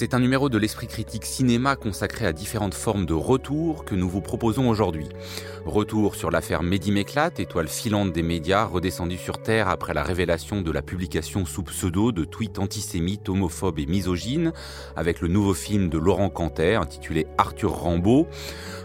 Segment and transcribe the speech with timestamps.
[0.00, 4.08] C'est un numéro de l'Esprit critique cinéma consacré à différentes formes de retour que nous
[4.08, 5.08] vous proposons aujourd'hui.
[5.66, 10.62] Retour sur l'affaire Mehdi Meklat, étoile filante des médias, redescendue sur Terre après la révélation
[10.62, 14.52] de la publication sous pseudo de tweets antisémites, homophobes et misogynes,
[14.94, 18.28] avec le nouveau film de Laurent Cantet intitulé Arthur Rambaud.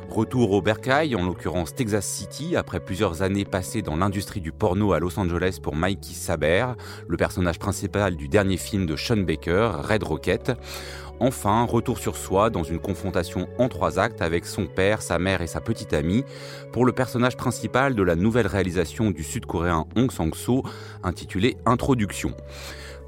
[0.09, 4.94] Retour au Bercail, en l'occurrence Texas City, après plusieurs années passées dans l'industrie du porno
[4.94, 6.68] à Los Angeles pour Mikey Saber,
[7.08, 10.52] le personnage principal du dernier film de Sean Baker, Red Rocket.
[11.26, 15.41] Enfin, retour sur soi dans une confrontation en trois actes avec son père, sa mère
[15.41, 16.26] et sa petite amie
[16.73, 20.64] pour le personnage principal de la nouvelle réalisation du sud-coréen Hong Sang-soo
[21.02, 22.34] intitulée Introduction.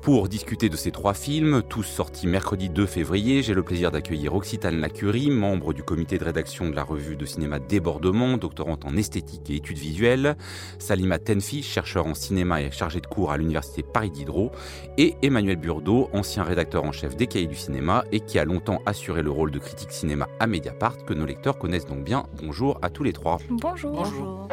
[0.05, 4.35] Pour discuter de ces trois films, tous sortis mercredi 2 février, j'ai le plaisir d'accueillir
[4.35, 8.95] Occitane Lacurie, membre du comité de rédaction de la revue de cinéma Débordement, doctorante en
[8.97, 10.37] esthétique et études visuelles,
[10.77, 14.51] Salima Tenfi, chercheur en cinéma et chargé de cours à l'université Paris Diderot,
[14.99, 18.83] et Emmanuel Burdeau, ancien rédacteur en chef des cahiers du cinéma et qui a longtemps
[18.85, 22.27] assuré le rôle de critique cinéma à Mediapart, que nos lecteurs connaissent donc bien.
[22.43, 23.39] Bonjour à tous les trois.
[23.49, 23.91] Bonjour.
[23.93, 24.49] Bonjour.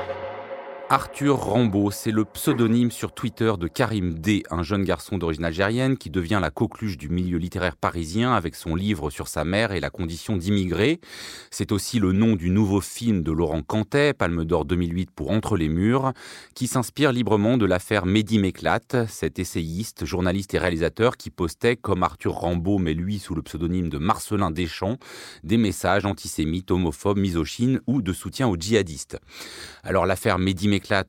[0.95, 5.97] Arthur Rambaud, c'est le pseudonyme sur Twitter de Karim D, un jeune garçon d'origine algérienne
[5.97, 9.81] qui devient la coqueluche du milieu littéraire parisien avec son livre sur sa mère et
[9.81, 11.01] la condition d'immigré.
[11.51, 15.57] C'est aussi le nom du nouveau film de Laurent Cantet, Palme d'Or 2008 pour Entre
[15.57, 16.13] les murs,
[16.55, 22.03] qui s'inspire librement de l'affaire Mehdi Meklat, cet essayiste, journaliste et réalisateur qui postait, comme
[22.03, 24.99] Arthur Rambaud, mais lui sous le pseudonyme de Marcelin Deschamps,
[25.43, 29.17] des messages antisémites, homophobes, misogynes ou de soutien aux djihadistes.
[29.85, 30.69] Alors l'affaire Mehdi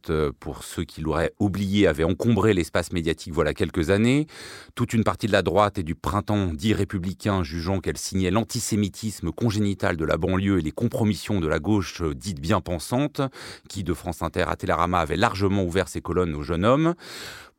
[0.10, 4.28] euh, pour ceux qui l'auraient oublié, avait encombré l'espace médiatique voilà quelques années.
[4.76, 9.32] Toute une partie de la droite et du printemps dit républicain jugeant qu'elle signait l'antisémitisme
[9.32, 13.22] congénital de la banlieue et les compromissions de la gauche euh, dite bien pensante,
[13.70, 16.96] qui de France Inter à Télérama avait largement ouvert ses colonnes aux jeunes hommes.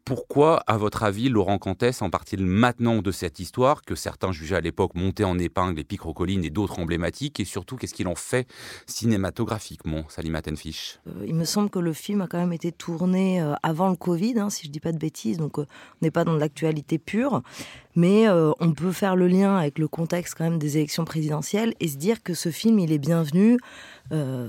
[0.05, 4.57] Pourquoi, à votre avis, Laurent Cantès en partie maintenant de cette histoire que certains jugeaient
[4.57, 8.15] à l'époque monter en épingle et Picrocolline et d'autres emblématiques Et surtout, qu'est-ce qu'il en
[8.15, 8.47] fait
[8.87, 10.99] cinématographiquement, Salima Tenfish?
[11.07, 13.97] Euh, Il me semble que le film a quand même été tourné euh, avant le
[13.97, 16.37] Covid, hein, si je ne dis pas de bêtises, donc euh, on n'est pas dans
[16.37, 17.41] l'actualité pure.
[17.97, 21.87] Mais on peut faire le lien avec le contexte quand même des élections présidentielles et
[21.87, 23.57] se dire que ce film, il est bienvenu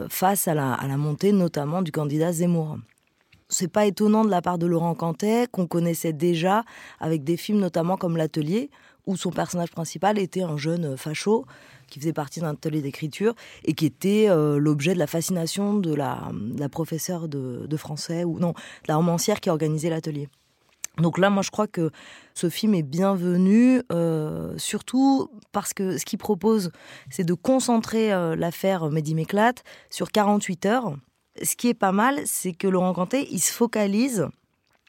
[0.09, 2.79] face à la, à la montée notamment du candidat Zemmour
[3.50, 6.63] c'est pas étonnant de la part de Laurent Cantet, qu'on connaissait déjà
[7.00, 8.69] avec des films notamment comme L'Atelier,
[9.06, 11.45] où son personnage principal était un jeune facho
[11.88, 15.94] qui faisait partie d'un atelier d'écriture et qui était euh, l'objet de la fascination de
[15.94, 16.31] la,
[16.72, 20.28] professeure de, français, ou non, de la romancière qui organisait l'atelier.
[20.97, 21.91] Donc là, moi, je crois que
[22.34, 26.72] ce film est bienvenu, euh, surtout parce que ce qu'il propose,
[27.09, 29.55] c'est de concentrer euh, l'affaire Mehdi Meklat
[29.89, 30.95] sur 48 heures
[31.41, 34.28] ce qui est pas mal, c'est que Laurent Cantet, il se focalise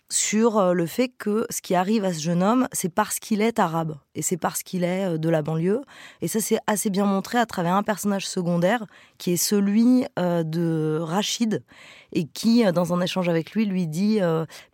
[0.08, 3.42] sur euh, le fait que ce qui arrive à ce jeune homme, c'est parce qu'il
[3.42, 5.82] est arabe et c'est parce qu'il est euh, de la banlieue.
[6.20, 8.86] Et ça, c'est assez bien montré à travers un personnage secondaire
[9.18, 11.64] qui est celui euh, de Rachid
[12.12, 14.20] et qui, dans un échange avec lui, lui dit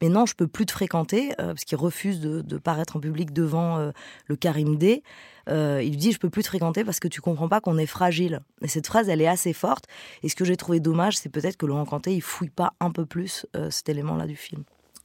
[0.01, 3.91] Mais non, je peux plus te fréquenter parce qu'il refuse de, paraître en public devant
[4.27, 5.03] le Karim D.
[5.49, 7.87] il lui dit je peux plus te fréquenter parce que tu comprends pas qu'on est
[7.87, 8.41] fragile.
[8.63, 9.87] Et cette phrase, elle est assez forte.
[10.23, 12.91] Et ce que j'ai trouvé dommage, c'est peut-être que Laurent Cantet, il fouille pas un
[12.91, 14.65] peu plus cet élément-là du film.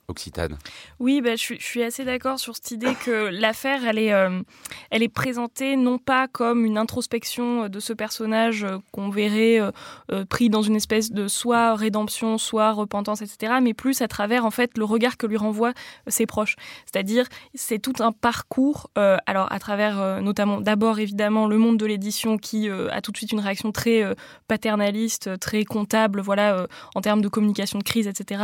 [0.09, 0.57] Occitane.
[1.01, 4.41] Oui, bah, je, suis, assez d'accord sur cette idée que l'affaire, elle est, euh,
[4.89, 10.23] elle est présentée non pas comme une introspection de ce personnage euh, qu'on verrait euh,
[10.23, 14.51] pris dans une espèce de soit rédemption, soit repentance, etc., mais plus à travers en
[14.51, 15.73] fait le regard que lui renvoient
[16.07, 16.55] ses proches.
[16.85, 22.37] C'est-à-dire, c'est tout un parcours, alors à travers notamment d'abord évidemment le monde de l'édition
[22.37, 24.03] qui a tout de suite une réaction très
[24.47, 28.43] paternaliste, très comptable, voilà, en termes de communication de crise, etc.,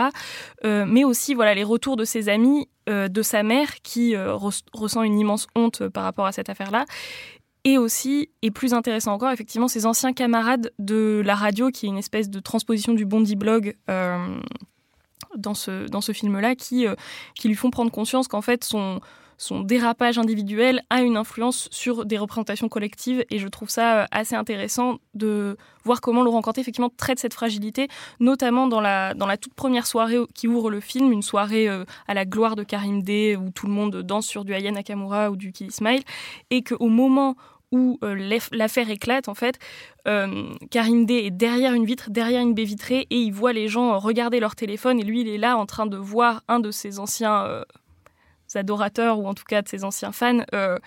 [0.64, 5.04] mais aussi voilà les retours de ses amis, euh, de sa mère qui euh, ressent
[5.04, 6.86] une immense honte euh, par rapport à cette affaire-là.
[7.66, 11.90] Et aussi, et plus intéressant encore, effectivement, ses anciens camarades de la radio, qui est
[11.90, 13.78] une espèce de transposition du Bondi Blog
[15.38, 16.86] dans ce, dans ce film-là, qui,
[17.36, 19.00] qui lui font prendre conscience qu'en fait, son,
[19.38, 23.24] son dérapage individuel a une influence sur des représentations collectives.
[23.30, 27.34] Et je trouve ça euh, assez intéressant de voir comment Laurent Cantet effectivement traite cette
[27.34, 27.88] fragilité,
[28.20, 31.86] notamment dans la, dans la toute première soirée qui ouvre le film, une soirée euh,
[32.08, 35.32] à la gloire de Karim D où tout le monde danse sur du Aya Nakamura
[35.32, 36.04] ou du Kili Smile
[36.50, 37.36] et qu'au moment
[37.72, 37.98] où
[38.52, 39.58] l'affaire éclate, en fait,
[40.06, 43.98] Karim D est derrière une vitre, derrière une baie vitrée, et il voit les gens
[43.98, 47.00] regarder leur téléphone, et lui, il est là en train de voir un de ses
[47.00, 47.64] anciens
[48.60, 50.78] adorateurs ou en tout cas de ses anciens fans euh,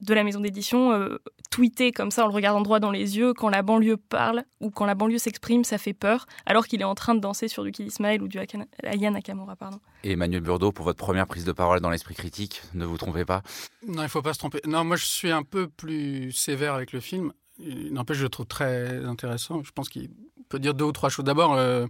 [0.00, 1.18] de la maison d'édition euh,
[1.50, 4.70] tweeter comme ça en le regardant droit dans les yeux quand la banlieue parle ou
[4.70, 7.64] quand la banlieue s'exprime, ça fait peur, alors qu'il est en train de danser sur
[7.64, 9.56] du Kid Ismail ou du Aya Nakamura.
[9.56, 9.80] Pardon.
[10.04, 13.24] Et Emmanuel Burdeau, pour votre première prise de parole dans l'esprit critique, ne vous trompez
[13.24, 13.42] pas?
[13.86, 14.60] Non, il ne faut pas se tromper.
[14.66, 17.32] Non, moi je suis un peu plus sévère avec le film.
[17.58, 19.62] N'empêche, je le trouve très intéressant.
[19.62, 20.10] Je pense qu'il
[20.48, 21.24] peut dire deux ou trois choses.
[21.24, 21.86] D'abord, euh,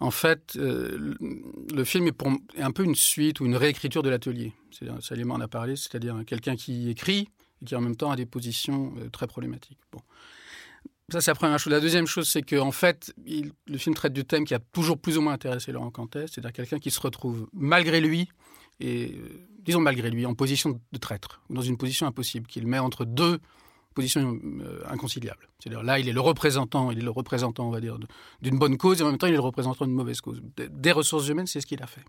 [0.00, 1.14] en fait, euh,
[1.72, 4.52] le film est, un peu une suite ou une réécriture de l'atelier.
[5.00, 7.28] Salim en a parlé, c'est-à-dire quelqu'un qui écrit
[7.60, 9.78] et qui en même temps a des positions euh, très problématiques.
[9.92, 10.00] Bon.
[11.08, 11.72] Ça, c'est la première chose.
[11.72, 14.98] La deuxième chose, c'est qu'en en fait, le film traite du thème qui a toujours
[14.98, 18.28] plus ou moins intéressé Laurent Cantet, c'est-à-dire quelqu'un qui se retrouve malgré lui,
[18.80, 22.66] et euh, disons malgré lui, en position de traître, ou dans une position impossible, qu'il
[22.66, 23.40] met entre deux
[23.92, 25.48] position euh, inconciliable.
[25.58, 27.98] C'est-à-dire là, il est le représentant, il est le représentant, on va dire,
[28.40, 30.42] d'une bonne cause, et en même temps, il est le représentant d'une mauvaise cause.
[30.56, 32.04] Des ressources humaines, c'est ce qu'il a fait.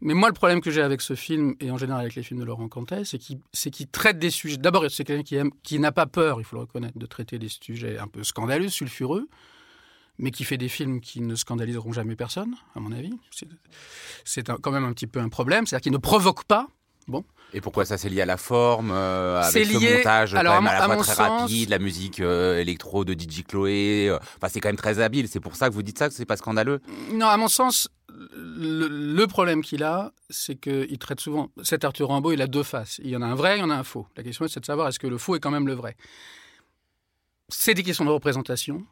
[0.00, 2.40] Mais moi, le problème que j'ai avec ce film, et en général avec les films
[2.40, 4.56] de Laurent Cantet, c'est qu'il traite des sujets.
[4.56, 7.48] D'abord, c'est quelqu'un qui, qui n'a pas peur, il faut le reconnaître, de traiter des
[7.48, 9.28] sujets un peu scandaleux, sulfureux,
[10.18, 13.12] mais qui fait des films qui ne scandaliseront jamais personne, à mon avis.
[14.24, 16.68] C'est quand même un petit peu un problème, c'est-à-dire qu'il ne provoque pas.
[17.08, 17.24] Bon.
[17.54, 20.70] Et pourquoi ça c'est lié à la forme, euh, avec ce montage alors, quand même
[20.70, 24.08] à, la fois très rapide, la musique euh, électro de DJ Chloé.
[24.10, 25.26] Euh, enfin, c'est quand même très habile.
[25.28, 26.82] C'est pour ça que vous dites ça, que c'est pas scandaleux
[27.12, 31.50] Non, à mon sens, le, problème qu'il a, c'est qu'il traite souvent.
[31.62, 33.00] Cet Arthur Rimbaud, il a deux faces.
[33.02, 34.06] Il y en a un vrai, il y en a un faux.
[34.16, 35.96] La question c'est de savoir est-ce que le faux est quand même le vrai?
[37.48, 38.84] C'est des questions de représentation.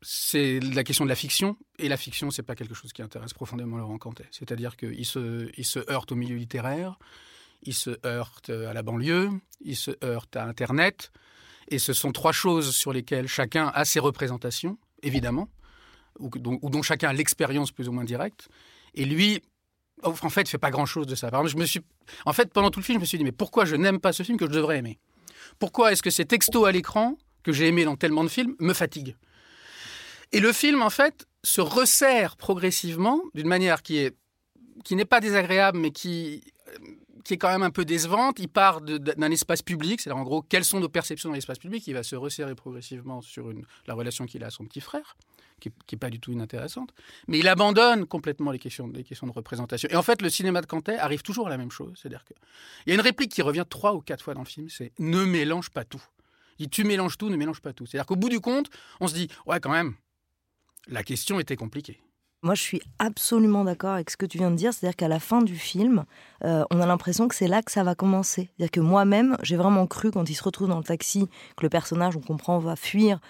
[0.00, 3.34] C'est la question de la fiction, et la fiction, c'est pas quelque chose qui intéresse
[3.34, 4.26] profondément Laurent Cantet.
[4.32, 6.98] C'est-à-dire qu'il se, il se heurte au milieu littéraire,
[7.62, 9.30] il se heurte à la banlieue,
[9.60, 11.10] il se heurte à Internet.
[11.68, 15.48] Et ce sont trois choses sur lesquelles chacun a ses représentations, évidemment,
[16.18, 18.48] ou dont, chacun a l'expérience plus ou moins directe.
[18.94, 19.42] Et lui,
[20.02, 21.30] en fait, fait pas grand-chose de ça.
[21.46, 21.80] Je me suis,
[22.26, 24.12] en fait, pendant tout le film, je me suis dit, mais pourquoi je n'aime pas
[24.12, 24.98] ce film que je devrais aimer?
[25.58, 28.74] Pourquoi est-ce que ces textos à l'écran, que j'ai aimés dans tellement de films, me
[28.74, 29.16] fatiguent?
[30.32, 34.10] Et le film, en fait, se resserre progressivement d'une manière qui
[34.84, 36.42] qui n'est pas désagréable, mais qui
[37.24, 38.38] qui est quand même un peu décevante.
[38.38, 41.86] Il part d'un espace public, c'est-à-dire en gros, quelles sont nos perceptions dans l'espace public?
[41.86, 43.52] Il va se resserrer progressivement sur
[43.86, 45.16] la relation qu'il a à son petit frère,
[45.60, 46.92] qui n'est pas du tout inintéressante.
[47.28, 49.88] Mais il abandonne complètement les questions, les questions de représentation.
[49.90, 51.92] Et en fait, le cinéma de Cantet arrive toujours à la même chose.
[52.00, 52.36] C'est-à-dire qu'il
[52.86, 55.24] y a une réplique qui revient trois ou quatre fois dans le film, c'est «ne
[55.24, 56.02] mélange pas tout».
[56.58, 57.86] Il dit «tu mélanges tout, ne mélange pas tout».
[57.86, 58.68] C'est-à-dire qu'au bout du compte,
[59.00, 59.94] on se dit «ouais, quand même,
[60.88, 62.00] la question était compliquée».
[62.42, 64.72] Moi, je suis absolument d'accord avec ce que tu viens de dire.
[64.72, 66.04] C'est-à-dire qu'à la fin du film,
[66.44, 68.50] euh, on a l'impression que c'est là que ça va commencer.
[68.56, 71.68] C'est-à-dire que moi-même, j'ai vraiment cru quand il se retrouve dans le taxi que le
[71.68, 73.20] personnage, on comprend, va fuir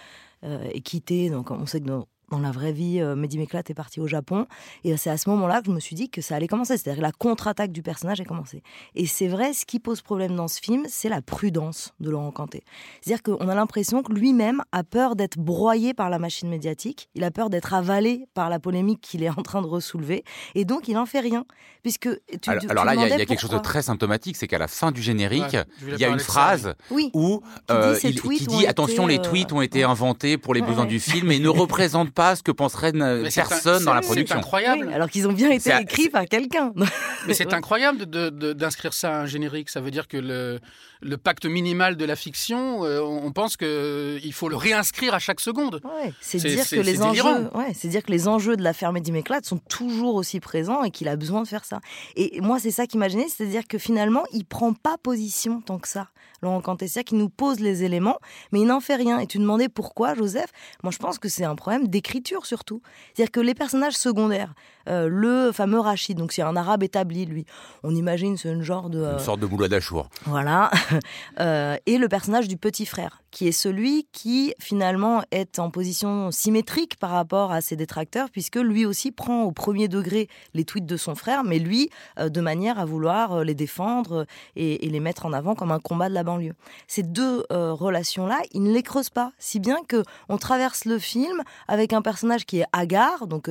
[0.44, 1.29] euh, et quitter.
[1.31, 1.87] Donc, on sait que
[2.32, 4.46] dans la vraie vie, euh, Mehdi Meklat est parti au Japon.
[4.84, 6.79] Et c'est à ce moment-là que je me suis dit que ça allait commencer.
[6.79, 8.62] C'est-à-dire que la contre-attaque du personnage a commencé.
[8.94, 12.32] Et c'est vrai, ce qui pose problème dans ce film, c'est la prudence de Laurent
[12.32, 12.64] Canté.
[13.02, 17.11] C'est-à-dire qu'on a l'impression que lui-même a peur d'être broyé par la machine médiatique.
[17.14, 20.25] Il a peur d'être avalé par la polémique qu'il est en train de ressoulever.
[20.55, 21.44] Et donc, il n'en fait rien.
[21.82, 22.08] Puisque
[22.46, 25.02] alors, là, il y, a quelque chose de très symptomatique, c'est qu'à la fin du
[25.02, 25.56] générique,
[25.87, 26.75] il y a une phrase
[27.12, 30.99] où euh, il, qui dit attention, les tweets ont été inventés pour les besoins du
[30.99, 34.36] film et ne représentent pas ce que penserait une personne dans la production.
[34.36, 34.90] C'est incroyable.
[34.92, 36.72] alors qu'ils ont bien été écrits par quelqu'un.
[37.26, 39.70] Mais c'est incroyable d'inscrire ça à un générique.
[39.70, 40.60] Ça veut dire que le,
[41.02, 45.19] le pacte minimal de la fiction, euh, on pense qu'il euh, faut le réinscrire à
[45.19, 45.81] chaque seconde.
[46.20, 49.12] c'est dire que les enjeux, c'est dire que les enjeux de l'affaire Mehdi
[49.43, 51.81] sont toujours aussi présents et qu'il a besoin de faire ça.
[52.17, 55.79] Et moi, c'est ça qui m'a gêné, c'est-à-dire que finalement, il prend pas position tant
[55.79, 56.08] que ça.
[56.43, 58.19] Laurent Cantessia qui nous pose les éléments,
[58.50, 59.20] mais il n'en fait rien.
[59.20, 60.50] Et tu demandais pourquoi, Joseph?
[60.82, 62.11] Moi, je pense que c'est un problème d'écriture
[62.42, 62.82] surtout.
[63.14, 64.54] C'est-à-dire que les personnages secondaires,
[64.88, 67.46] euh, le fameux Rachid, donc c'est un arabe établi, lui,
[67.82, 69.04] on imagine c'est une genre de...
[69.04, 70.08] Une sorte de boulot d'Achour.
[70.26, 70.70] Voilà.
[71.40, 76.31] Euh, et le personnage du petit frère, qui est celui qui finalement est en position
[76.31, 80.86] symétrique par rapport à ses détracteurs, puisque lui aussi prend au premier degré les tweets
[80.86, 85.24] de son frère, mais lui, euh, de manière à vouloir les défendre et, les mettre
[85.24, 86.53] en avant comme un combat de la banlieue.
[86.86, 91.43] Ces deux relations-là, il ne les creuse pas, si bien que on traverse le film
[91.67, 93.48] avec un personnage qui est hagard, donc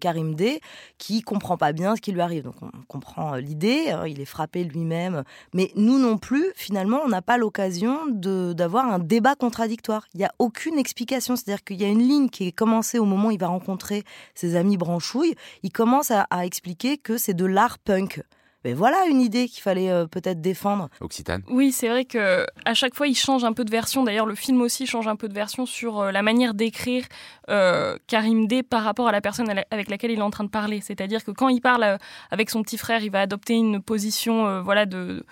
[0.00, 0.60] Karim D,
[0.96, 2.44] qui comprend pas bien ce qui lui arrive.
[2.44, 7.08] Donc on comprend l'idée, hein, il est frappé lui-même, mais nous non plus, finalement, on
[7.08, 10.06] n'a pas l'occasion d'avoir un débat contradictoire.
[10.14, 11.34] Il n'y a aucune explication.
[11.36, 14.04] C'est-à-dire qu'il y a une ligne qui est commencée au moment où il va rencontrer
[14.34, 15.34] ses amis branchouilles.
[15.62, 18.22] Il commence à, expliquer que c'est de l'art punk
[18.64, 20.88] Mais voilà une idée qu'il fallait euh, peut-être défendre.
[21.00, 21.42] Occitane.
[21.48, 24.04] Oui, c'est vrai que à chaque fois, il change un peu de version.
[24.04, 27.04] D'ailleurs, le film aussi change un peu de version sur euh, la manière d'écrire
[27.50, 30.50] euh, Karim D par rapport à la personne avec laquelle il est en train de
[30.50, 30.80] parler.
[30.80, 31.98] C'est-à-dire que quand il parle
[32.30, 35.24] avec son petit frère, il va adopter une position, voilà, de de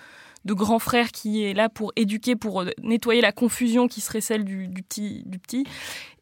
[0.45, 4.69] grand frère qui est là pour éduquer, pour nettoyer la confusion qui serait celle du,
[4.87, 5.65] petit, du petit.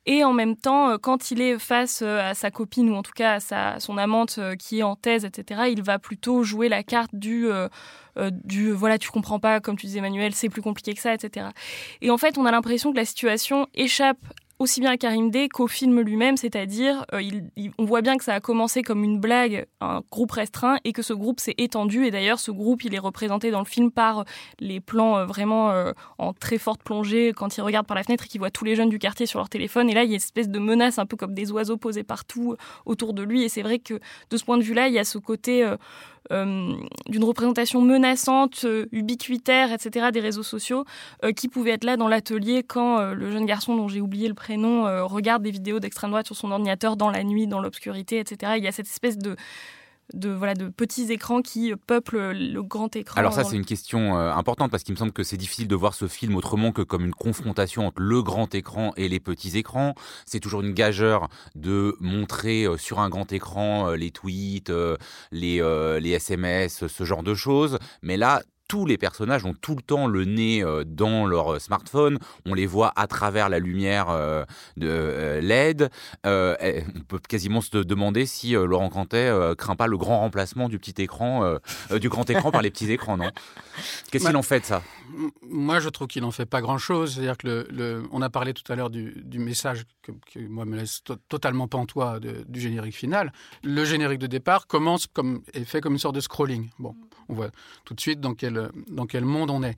[0.08, 3.04] Et en même temps, euh, quand il est face euh, à sa copine ou en
[3.04, 6.44] tout cas à sa, son amante euh, qui est en thèse, etc., il va plutôt
[6.44, 7.48] jouer la carte du
[8.46, 11.50] du voilà, tu comprends pas, comme tu disais Emmanuel, c'est plus compliqué que ça, etc.
[12.02, 14.18] Et en fait, on a l'impression que la situation échappe
[14.60, 17.22] aussi bien à Karim D qu'au film lui-même, c'est-à-dire euh,
[17.78, 21.02] on voit bien que ça a commencé comme une blague, un groupe restreint, et que
[21.02, 22.06] ce groupe s'est étendu.
[22.06, 24.26] Et d'ailleurs, ce groupe, il est représenté dans le film par
[24.60, 28.26] les plans euh, vraiment euh, en très forte plongée quand il regarde par la fenêtre
[28.26, 29.90] et qu'il voit tous les jeunes du quartier sur leur téléphone.
[29.90, 32.04] Et là, il y a une espèce de menace, un peu comme des oiseaux posés
[32.04, 33.44] partout autour de lui.
[33.44, 34.00] Et c'est vrai que
[34.30, 35.64] de ce point de vue-là, il y a ce côté
[36.30, 40.08] d'une représentation menaçante, euh, ubiquitaire, etc.
[40.12, 40.86] des réseaux sociaux,
[41.24, 44.34] euh, qui pouvait être là dans l'atelier quand le jeune garçon dont j'ai oublié le
[44.34, 48.54] prénom regarde des vidéos d'extrême droite sur son ordinateur dans la nuit, dans l'obscurité, etc.
[48.58, 49.36] Il y a cette espèce de
[50.14, 53.20] de, voilà, de petits écrans qui peuplent le grand écran.
[53.20, 55.76] Alors ça, c'est une question euh, importante parce qu'il me semble que c'est difficile de
[55.76, 59.58] voir ce film autrement que comme une confrontation entre le grand écran et les petits
[59.58, 59.96] écrans.
[60.26, 64.72] C'est toujours une gageure de montrer euh, sur un grand écran euh, les tweets,
[65.32, 65.62] les,
[66.00, 67.78] les SMS, ce genre de choses.
[68.02, 71.60] Mais là, tous les personnages ont tout le temps le nez euh, dans leur euh,
[71.60, 74.46] smartphone, on les voit à travers la lumière euh,
[74.76, 75.90] de LED.
[76.26, 81.02] on peut quasiment se demander si Laurent Cantet craint pas le grand remplacement du petit
[81.02, 81.58] écran,
[81.92, 83.30] du grand écran par les petits écrans, non?
[84.12, 84.82] Qu'est-ce qu'il en fait de ça
[85.42, 87.16] Moi, je trouve qu'il en fait pas grand-chose.
[87.16, 91.04] C'est-à-dire que le, on a parlé tout à l'heure du, message que, moi me laisse
[91.30, 93.32] totalement pantois du générique final.
[93.64, 96.70] Le générique de départ commence comme est fait comme une sorte de scrolling.
[96.80, 96.96] Bon,
[97.30, 97.50] on voit
[97.86, 98.57] tout de suite dans quel
[98.88, 99.78] dans quel monde on est.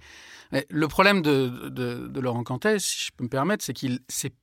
[0.69, 4.33] le problème de, Laurent Cantet, si je peux me permettre, c'est qu'il c'est,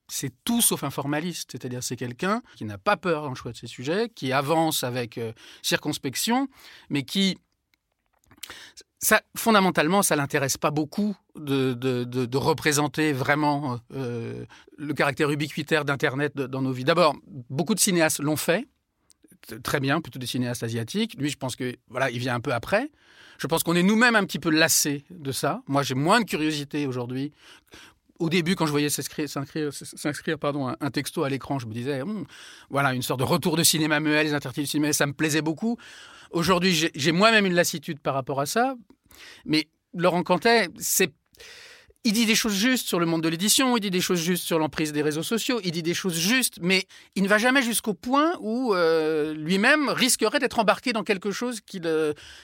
[0.44, 1.52] tout sauf un formaliste.
[1.52, 4.84] C'est-à-dire c'est quelqu'un qui n'a pas peur dans le choix de ses sujets, qui avance
[4.84, 6.48] avec euh, circonspection,
[6.90, 7.38] mais qui
[8.98, 14.44] ça, fondamentalement, ça l'intéresse pas beaucoup de, représenter vraiment euh,
[14.78, 16.84] le caractère ubiquitaire d'Internet dans nos vies.
[16.84, 17.14] D'abord,
[17.50, 18.66] beaucoup de cinéastes l'ont fait,
[19.62, 21.14] très bien, plutôt des cinéastes asiatiques.
[21.18, 22.90] Lui, je pense que voilà, il vient un peu après.
[23.38, 25.62] Je pense qu'on est nous-mêmes un petit peu lassés de ça.
[25.66, 27.32] Moi, j'ai moins de curiosité aujourd'hui.
[28.18, 32.24] Au début, quand je voyais s'inscrire pardon, un texto à l'écran, je me disais, hum,
[32.70, 35.42] voilà, une sorte de retour de cinéma muet, les interdits du cinéma, ça me plaisait
[35.42, 35.76] beaucoup.
[36.30, 38.74] Aujourd'hui, j'ai moi-même une lassitude par rapport à ça.
[39.44, 41.12] Mais Laurent Cantet, c'est
[42.06, 44.44] il dit des choses justes sur le monde de l'édition, il dit des choses justes
[44.44, 46.86] sur l'emprise des réseaux sociaux, il dit des choses justes, mais
[47.16, 51.60] il ne va jamais jusqu'au point où euh, lui-même risquerait d'être embarqué dans quelque chose
[51.60, 51.80] qui,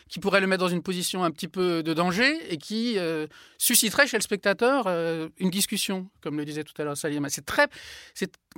[0.09, 3.28] qui, pourrait le mettre dans une position un petit peu de danger et qui euh,
[3.57, 7.25] susciterait chez le spectateur euh, une discussion, comme le disait tout à l'heure Salim.
[7.28, 7.69] C'est très,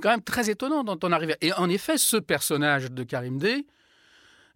[0.01, 1.35] quand même très étonnant d'en arriver.
[1.41, 3.67] Et en effet, ce personnage de Karim D,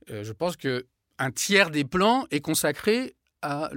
[0.07, 0.87] je pense que
[1.19, 3.69] un tiers des plans est consacré à,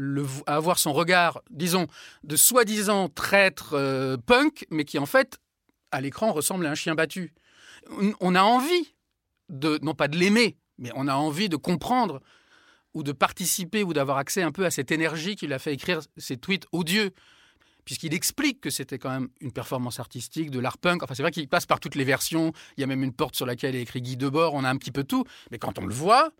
[0.46, 1.86] avoir son regard, disons,
[2.24, 5.38] de soi-disant traître euh, punk, mais qui en fait,
[5.90, 7.34] à l'écran, ressemble à un chien battu.
[8.20, 8.94] On a envie,
[9.48, 12.20] de, non pas de l'aimer, mais on a envie de comprendre
[12.94, 16.00] ou de participer ou d'avoir accès un peu à cette énergie qui l'a fait écrire
[16.16, 17.12] ces tweets odieux.
[17.84, 21.02] Puisqu'il explique que c'était quand même une performance artistique de l'art punk.
[21.02, 22.52] Enfin, c'est vrai qu'il passe par toutes les versions.
[22.76, 24.54] Il y a même une porte sur laquelle est écrit Guy Debord.
[24.54, 25.24] On a un petit peu tout.
[25.50, 26.30] Mais quand on le voit,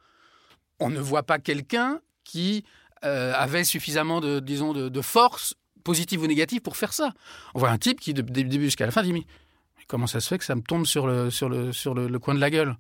[0.79, 2.65] on ne voit pas quelqu'un qui
[3.05, 5.55] euh, avait suffisamment de, disons, de, force,
[5.85, 7.13] positive ou négative, pour faire ça.
[7.55, 9.25] On voit un type qui, du début jusqu'à la fin, dit Mais
[9.89, 12.35] comment ça se fait que ça me tombe sur le, sur le, sur le, coin
[12.35, 12.77] de la gueule?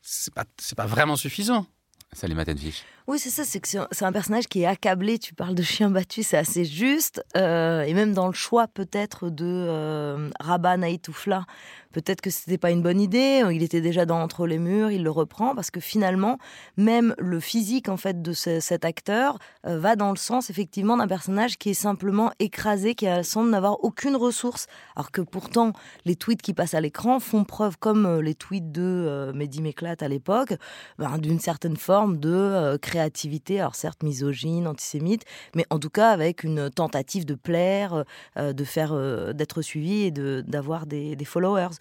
[0.00, 0.44] C'est pas,
[0.76, 1.66] pas vraiment suffisant.
[2.12, 2.84] Salut Tenfish.
[3.06, 5.18] Oui, c'est ça, c'est que c'est un personnage qui est accablé.
[5.18, 7.24] Tu parles de chien battu, c'est assez juste.
[7.36, 11.46] Euh, et même dans le choix, peut-être, de euh, Rabat Naïtoufla,
[11.92, 13.42] peut-être que c'était pas une bonne idée.
[13.50, 16.38] Il était déjà dans Entre les murs, il le reprend parce que finalement,
[16.76, 21.08] même le physique en fait de cet acteur euh, va dans le sens effectivement d'un
[21.08, 25.72] personnage qui est simplement écrasé, qui semble n'avoir aucune ressource, alors que pourtant
[26.04, 30.02] les tweets qui passent à l'écran font preuve, comme euh, les tweets de Mehdi Méclate
[30.02, 30.52] à l'époque,
[30.98, 35.24] ben, d'une certaine forme de créativité, alors certes misogyne, antisémite,
[35.54, 38.04] mais en tout cas avec une tentative de plaire,
[38.36, 38.94] de faire,
[39.34, 41.76] d'être suivi et d'avoir des, des followers.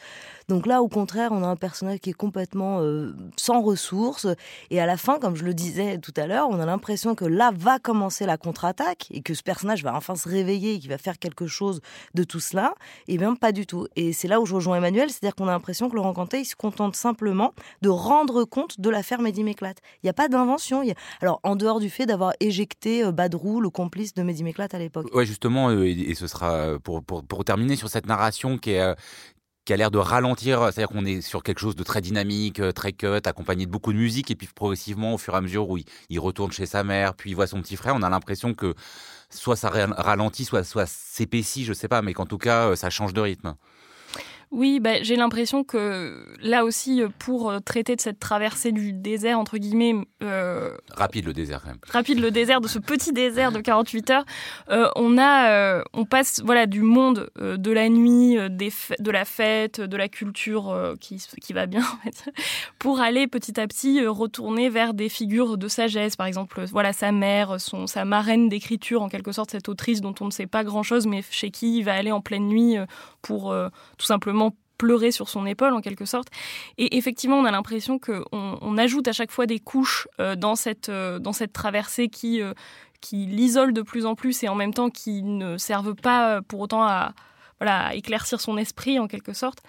[0.47, 4.27] Donc là, au contraire, on a un personnage qui est complètement euh, sans ressources.
[4.69, 7.25] Et à la fin, comme je le disais tout à l'heure, on a l'impression que
[7.25, 10.89] là va commencer la contre-attaque et que ce personnage va enfin se réveiller et qu'il
[10.89, 11.81] va faire quelque chose
[12.13, 12.73] de tout cela.
[13.07, 13.87] Et eh bien, pas du tout.
[13.95, 16.45] Et c'est là où je rejoins Emmanuel, c'est-à-dire qu'on a l'impression que Laurent Cantet, il
[16.45, 19.77] se contente simplement de rendre compte de l'affaire Mehdi Méclate.
[20.03, 20.83] Il n'y a pas d'invention.
[21.21, 25.13] Alors, en dehors du fait d'avoir éjecté Badrou, le complice de Mehdi Meklat à l'époque.
[25.13, 28.95] Ouais, justement, et, ce sera pour, pour, pour, terminer sur cette narration qui est,
[29.67, 32.71] qui a l'air de ralentir, c'est-à-dire qu'on est sur quelque chose de très dynamique, euh,
[32.71, 35.69] très cut, accompagné de beaucoup de musique, et puis progressivement, au fur et à mesure
[35.69, 38.53] où il, retourne chez sa mère, puis il voit son petit frère, on a l'impression
[38.53, 38.75] que
[39.29, 42.89] soit ça ralentit, soit, soit s'épaissit, je sais pas, mais qu'en tout cas, euh, ça
[42.89, 43.55] change de rythme.
[44.49, 49.39] Oui, bah, j'ai l'impression que là aussi, pour euh, traiter de cette traversée du désert,
[49.39, 49.93] entre guillemets...
[50.23, 51.79] Euh, rapide le désert quand même.
[51.89, 54.25] Rapide le désert, de ce petit désert de 48 heures,
[54.69, 59.81] euh, on, a, on passe voilà, du monde de la nuit, des de la fête,
[59.81, 61.83] de la culture qui, qui va bien,
[62.79, 66.15] pour aller petit à petit retourner vers des figures de sagesse.
[66.15, 70.15] Par exemple, voilà, sa mère, son, sa marraine d'écriture, en quelque sorte, cette autrice dont
[70.21, 72.77] on ne sait pas grand-chose, mais chez qui il va aller en pleine nuit
[73.21, 73.53] pour
[73.97, 74.37] tout simplement
[74.77, 76.27] pleurer sur son épaule en quelque sorte.
[76.77, 80.55] Et effectivement, on a l'impression qu'on on ajoute à chaque fois des couches euh, dans,
[80.55, 82.53] cette, euh, dans cette traversée qui, euh,
[83.01, 86.61] qui l'isole de plus en plus et en même temps qui ne servent pas pour
[86.61, 87.13] autant à,
[87.59, 89.59] voilà, éclaircir son esprit en quelque sorte.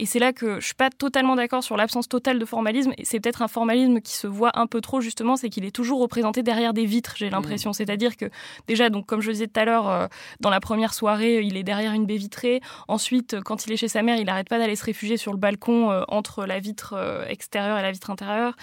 [0.00, 2.92] Et c'est là que je suis pas totalement d'accord sur l'absence totale de formalisme.
[3.04, 6.00] C'est peut-être un formalisme qui se voit un peu trop justement, c'est qu'il est toujours
[6.00, 7.70] représenté derrière des vitres, j'ai l'impression.
[7.70, 7.74] Mmh.
[7.74, 8.26] C'est-à-dire que
[8.66, 10.06] déjà, donc comme je le disais tout à l'heure, euh,
[10.40, 12.60] dans la première soirée, il est derrière une baie vitrée.
[12.88, 15.38] Ensuite, quand il est chez sa mère, il n'arrête pas d'aller se réfugier sur le
[15.38, 18.56] balcon euh, entre la vitre euh, extérieure et la vitre intérieure.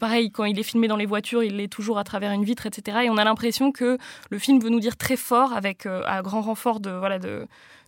[0.00, 2.66] pareil, quand il est filmé dans les voitures, il est toujours à travers une vitre,
[2.66, 2.98] etc.
[3.04, 3.98] Et on a l'impression que
[4.30, 7.46] le film veut nous dire très fort, avec à grand renfort de voilà de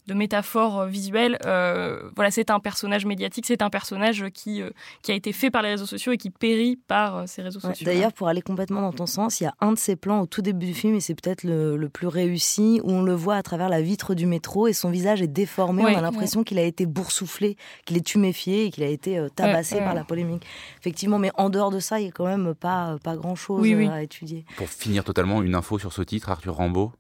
[0.09, 1.39] de métaphore euh, visuelle.
[1.45, 4.71] Euh, voilà, c'est un personnage médiatique, c'est un personnage qui, euh,
[5.03, 7.85] qui a été fait par les réseaux sociaux et qui périt par ces réseaux sociaux.
[7.85, 10.27] D'ailleurs, pour aller complètement dans ton sens, il y a un de ces plans au
[10.27, 13.43] tout début du film, et c'est peut-être le, plus réussi, où on le voit à
[13.43, 15.83] travers la vitre du métro et son visage est déformé.
[15.85, 19.79] on a l'impression qu'il a été boursouflé, qu'il est tuméfié et qu'il a été tabassé
[19.79, 20.45] par la polémique.
[20.81, 24.03] Effectivement, mais en dehors de ça, il n'y a quand même pas, pas grand-chose à
[24.03, 24.47] étudier.
[24.57, 26.93] Pour finir totalement, une info sur ce titre, Arthur Rambaud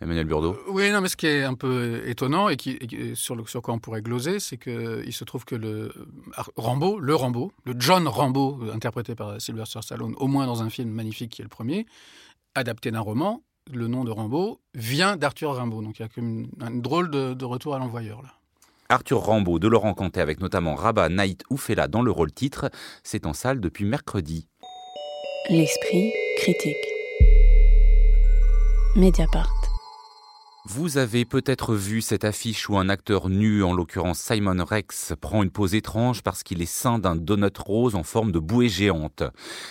[0.00, 2.78] Emmanuel Burdeau euh, Oui, non, mais ce qui est un peu étonnant et, qui,
[3.14, 5.92] sur, le, sur quoi on pourrait gloser, c'est qu'il se trouve que le
[6.56, 10.90] Rambo, le Rambo, le John Rambo, interprété par Sylvester Stallone, au moins dans un film
[10.90, 11.86] magnifique qui est le premier,
[12.54, 15.82] adapté d'un roman, le nom de Rambo vient d'Arthur Rimbaud.
[15.82, 18.30] Donc il y a comme une, drôle de, retour à l'envoyeur là.
[18.90, 22.70] Arthur Rambaud de Laurent Cantet avec notamment Rabat Naït Oufela dans le rôle titre,
[23.02, 24.48] c'est en salle depuis mercredi.
[25.50, 26.76] L'esprit critique.
[28.96, 29.57] Mediapart.
[30.70, 35.42] Vous avez peut-être vu cette affiche où un acteur nu, en l'occurrence Simon Rex, prend
[35.42, 39.22] une pose étrange parce qu'il est saint d'un donut rose en forme de bouée géante.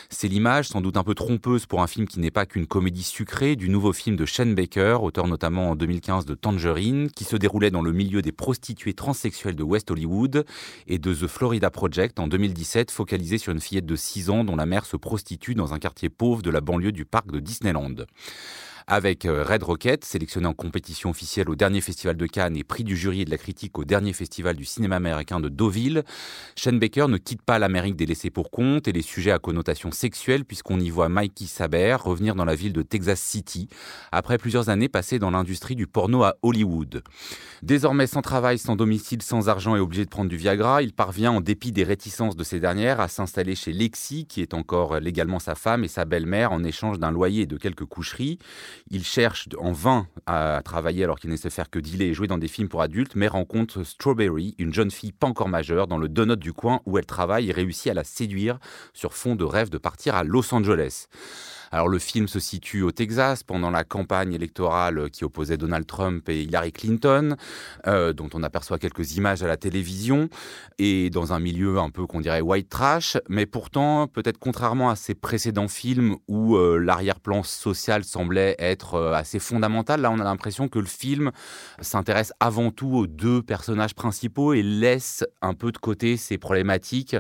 [0.10, 3.04] C'est l'image, sans doute un peu trompeuse pour un film qui n'est pas qu'une comédie
[3.04, 7.36] sucrée, du nouveau film de Shane Baker, auteur notamment en 2015 de Tangerine, qui se
[7.36, 10.46] déroulait dans le milieu des prostituées transsexuelles de West Hollywood,
[10.88, 14.56] et de The Florida Project en 2017, focalisé sur une fillette de 6 ans dont
[14.56, 18.08] la mère se prostitue dans un quartier pauvre de la banlieue du parc de Disneyland
[18.89, 22.86] avec euh, Red Rocket, sélectionné en compétition officielle au dernier festival de Cannes et prix
[22.86, 26.04] du jury et de la critique au dernier festival du cinéma américain de Deauville.
[26.56, 29.91] Shane Baker ne quitte pas l'Amérique des laissés pour compte et les sujets à connotation
[29.91, 33.67] sexuelle puisqu'on y voit Mikey Saber revenir dans la ville de Texas City
[34.13, 37.04] après plusieurs années passées dans l'industrie du porno à Hollywood.
[37.63, 41.32] Désormais sans travail, sans domicile, sans argent et obligé de prendre du Viagra, il parvient
[41.32, 45.39] en dépit des réticences de ces dernières à s'installer chez Lexi qui est encore légalement
[45.39, 48.39] sa femme et sa belle-mère en échange d'un loyer et de quelques coucheries.
[48.90, 52.28] Il cherche en vain à travailler alors qu'il ne sait faire que dealer et jouer
[52.28, 55.98] dans des films pour adultes, mais rencontre Strawberry, une jeune fille pas encore majeure, dans
[55.98, 58.60] le donut du coin où elle travaille et réussit à la séduire
[58.94, 61.08] sur fond de rêve de partir à Los Angeles.
[61.71, 66.27] Alors le film se situe au Texas pendant la campagne électorale qui opposait Donald Trump
[66.30, 67.36] et Hillary Clinton,
[67.88, 70.30] euh, dont on aperçoit quelques images à la télévision,
[70.80, 74.95] et dans un milieu un peu qu'on dirait white trash, mais pourtant peut-être contrairement à
[74.95, 80.23] ses précédents films où euh, l'arrière-plan social semblait être euh, assez fondamental, là on a
[80.23, 81.32] l'impression que le film
[81.82, 87.15] s'intéresse avant tout aux deux personnages principaux et laisse un peu de côté ces problématiques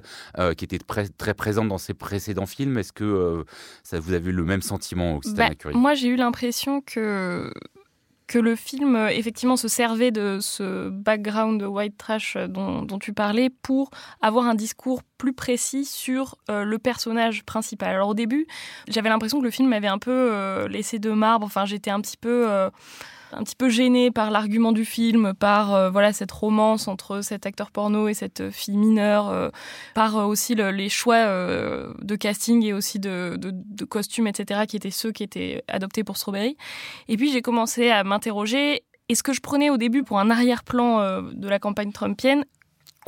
[0.57, 2.77] qui étaient très présentes dans ses précédents films.
[2.77, 3.43] Est-ce que
[3.83, 7.51] ça vous avez le même sentiment, bah, Moi, j'ai eu l'impression que
[8.27, 13.49] que le film effectivement se servait de ce background de white trash dont, tu parlais
[13.49, 13.89] pour
[14.21, 17.89] avoir un discours plus précis sur euh, le personnage principal.
[17.89, 18.45] Alors au début,
[18.89, 21.45] j'avais l'impression que le film m'avait un peu euh, laissé de marbre.
[21.45, 22.69] Enfin, j'étais un petit peu euh,
[23.31, 27.45] un petit peu gêné par l'argument du film, par euh, voilà cette romance entre cet
[27.45, 29.49] acteur porno et cette fille mineure, euh,
[29.93, 34.91] par euh, aussi les choix de casting et aussi de, de, costumes, etc., qui étaient
[34.91, 36.57] ceux qui étaient adoptés pour Strawberry.
[37.07, 41.21] Et puis j'ai commencé à m'interroger, est-ce que je prenais au début pour un arrière-plan
[41.21, 42.43] de la campagne trumpienne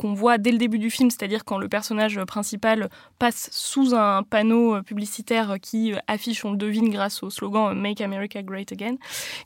[0.00, 4.22] qu'on voit dès le début du film, c'est-à-dire quand le personnage principal passe sous un
[4.22, 8.96] panneau publicitaire qui affiche, on le devine grâce au slogan Make America Great Again,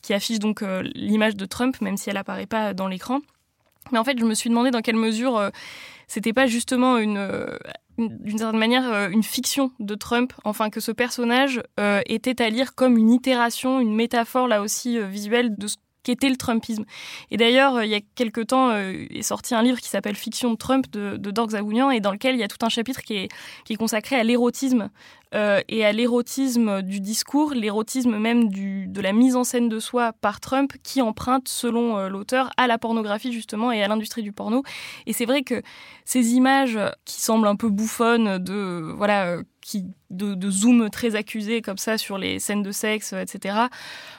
[0.00, 0.62] qui affiche donc
[0.94, 3.18] l'image de Trump, même si elle apparaît pas dans l'écran.
[3.90, 5.50] Mais en fait, je me suis demandé dans quelle mesure
[6.06, 7.58] c'était pas justement une
[7.98, 12.50] d'une certaine manière euh, une fiction de Trump, enfin que ce personnage euh, était à
[12.50, 16.84] lire comme une itération, une métaphore là aussi euh, visuelle de ce qu'était le Trumpisme.
[17.30, 20.56] Et d'ailleurs, il y a quelque temps est sorti un livre qui s'appelle Fiction de
[20.56, 21.50] Trump de, de Dork
[21.92, 24.90] et dans lequel il y a tout un chapitre qui est, consacré à l'érotisme
[25.34, 29.80] euh, et à l'érotisme du discours, l'érotisme même du, de la mise en scène de
[29.80, 34.22] soi par Trump, qui emprunte, selon euh, l'auteur, à la pornographie justement et à l'industrie
[34.22, 34.62] du porno.
[35.06, 35.60] Et c'est vrai que
[36.04, 39.42] ces images qui semblent un peu bouffonnes de voilà euh,
[40.10, 43.56] de, zoom très accusé comme ça sur les scènes de sexe, etc.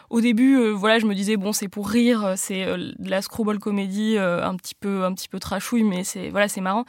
[0.09, 4.17] Au début, voilà, je me disais bon, c'est pour rire, c'est de la screwball comédie
[4.17, 6.85] un petit peu, un petit peu trashouille, mais c'est voilà, c'est marrant.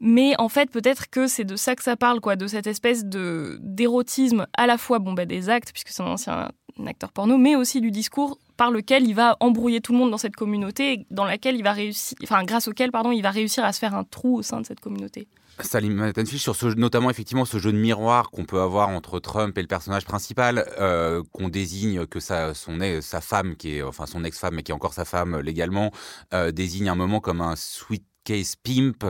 [0.00, 3.04] Mais en fait, peut-être que c'est de ça que ça parle, quoi, de cette espèce
[3.04, 6.50] de d'érotisme à la fois bon, bah, des actes, puisque c'est un ancien
[6.86, 10.18] acteur porno, mais aussi du discours par lequel il va embrouiller tout le monde dans
[10.18, 13.72] cette communauté, dans laquelle il va réussir, enfin grâce auquel pardon, il va réussir à
[13.72, 15.28] se faire un trou au sein de cette communauté.
[15.60, 19.56] Salim Tenfish, sur ce, notamment effectivement ce jeu de miroir qu'on peut avoir entre Trump
[19.58, 24.06] et le personnage principal, euh, qu'on désigne que sa, son, sa femme, qui est enfin
[24.06, 25.90] son ex-femme, mais qui est encore sa femme légalement,
[26.34, 29.04] euh, désigne un moment comme un sweet case pimp.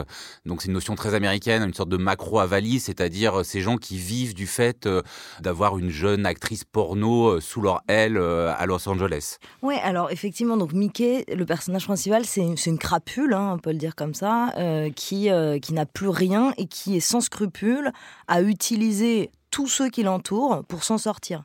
[0.45, 3.75] Donc c'est une notion très américaine, une sorte de macro avali, c'est-à-dire euh, ces gens
[3.75, 5.01] qui vivent du fait euh,
[5.41, 9.37] d'avoir une jeune actrice porno euh, sous leur aile à Los Angeles.
[9.61, 13.71] Oui, alors effectivement, donc Mickey, le personnage principal, c'est une, une, crapule, hein, on peut
[13.71, 14.53] le dire comme ça,
[14.95, 15.29] qui,
[15.61, 17.91] qui n'a plus rien et qui est sans scrupule
[18.27, 21.43] à utiliser tous ceux qui l'entourent pour s'en sortir.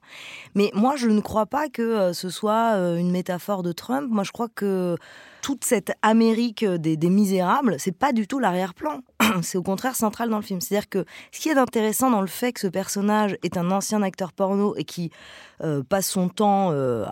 [0.55, 4.09] Mais moi, je ne crois pas que ce soit une métaphore de Trump.
[4.11, 4.97] Moi, je crois que
[5.43, 9.01] toute cette Amérique des, des misérables, c'est pas du tout l'arrière-plan.
[9.43, 10.61] c'est au contraire central dans le film.
[10.61, 14.03] C'est-à-dire que ce qui est intéressant dans le fait que ce personnage est un ancien
[14.03, 15.11] acteur porno et qui
[15.63, 17.05] euh, passe son temps euh,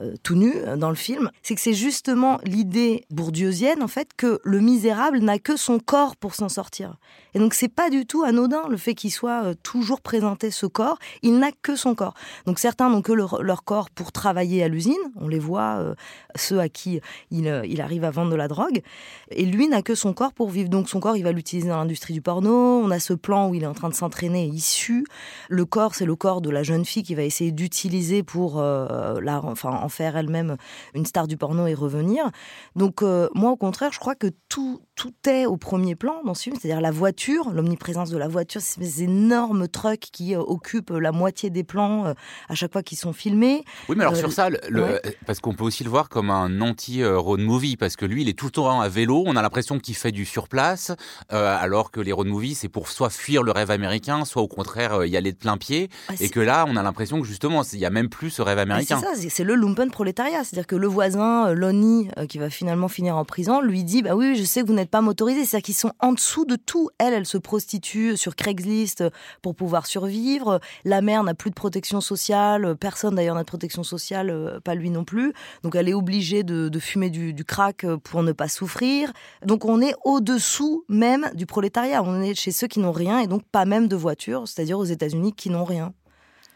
[0.00, 4.40] euh, tout nu dans le film, c'est que c'est justement l'idée bourdieusienne en fait que
[4.44, 6.96] le misérable n'a que son corps pour s'en sortir.
[7.34, 10.98] Et donc c'est pas du tout anodin le fait qu'il soit toujours présenté ce corps,
[11.22, 12.14] il n'a que son corps.
[12.46, 15.94] Donc certains n'ont que leur, corps pour travailler à l'usine, on les voit,
[16.36, 18.82] ceux à qui il, il arrive à vendre de la drogue,
[19.30, 20.68] et lui n'a que son corps pour vivre.
[20.68, 22.80] Donc son corps il va l'utiliser dans l'industrie du porno.
[22.82, 25.04] On a ce plan où il est en train de s'entraîner issu.
[25.48, 29.20] Le corps, c'est le corps de la jeune fille qui va essayer d'utiliser pour euh,
[29.64, 30.56] en faire elle-même
[30.94, 32.30] une star du porno et revenir.
[32.76, 36.34] Donc euh, moi, au contraire, je crois que tout, tout est au premier plan dans
[36.34, 40.90] ce film, c'est-à-dire la voiture, l'omniprésence de la voiture, ces énormes trucks qui euh, occupent
[40.90, 42.14] la moitié des plans
[42.48, 43.64] à chaque fois qu'ils sont filmés.
[43.88, 47.40] Oui, mais alors sur ça, le, parce qu'on peut aussi le voir comme un anti-road
[47.40, 49.94] movie, parce que lui, il est tout le temps à vélo, on a l'impression qu'il
[49.94, 50.92] fait du surplace,
[51.32, 54.48] euh, alors que les road movies, c'est pour soit fuir le rêve américain, soit au
[54.48, 55.90] contraire euh, y aller de plein pied.
[56.08, 58.42] Ah, et que là, on a l'impression que justement, il n'y a même plus ce
[58.42, 59.00] rêve américain.
[59.00, 60.44] C'est ça, c'est le lumpen prolétariat.
[60.44, 64.14] C'est-à-dire que le voisin, euh, Lonnie, qui va finalement finir en prison, lui dit Bah
[64.14, 65.44] oui, je sais que vous n'êtes pas motorisé.
[65.44, 66.90] C'est-à-dire qu'ils sont en dessous de tout.
[66.98, 69.04] Elle, elle se prostitue sur Craigslist
[69.42, 70.60] pour pouvoir survivre.
[70.84, 72.76] La mère n'a plus de protection sociale.
[72.76, 75.32] Personne d'ailleurs n'a de protection sociale, pas lui non plus.
[75.62, 79.12] Donc elle est obligée de, fumer du, crack pour ne pas souffrir.
[79.44, 82.02] Donc on est au-dessous même du prolétariat.
[82.02, 84.84] On est chez ceux qui n'ont rien et donc pas même de voiture, c'est-à-dire aux
[84.84, 85.92] États-Unis qui n'ont rien.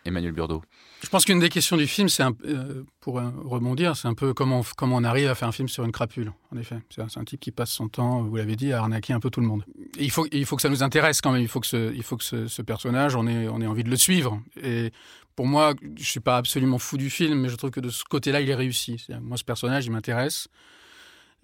[0.05, 0.62] Emmanuel Burdeau.
[1.03, 4.63] Je pense qu'une des questions du film, c'est euh, pour rebondir, c'est un peu comment,
[4.77, 6.33] comment on arrive à faire un film sur une crapule.
[6.53, 9.21] En effet, c'est un, type qui passe son temps, vous l'avez dit, à arnaquer un
[9.21, 9.65] peu tout le monde.
[9.99, 11.43] il faut, il faut que ça nous intéresse quand même.
[11.43, 13.91] Il faut que ce, il faut que ce, personnage, on ait, on ait envie de
[13.91, 14.41] le suivre.
[14.61, 14.93] Et
[15.37, 18.03] pour moi, je suis pas absolument fou du film, mais je trouve que de ce
[18.03, 19.07] côté-là, il est réussi.
[19.23, 20.49] moi, ce personnage, il m'intéresse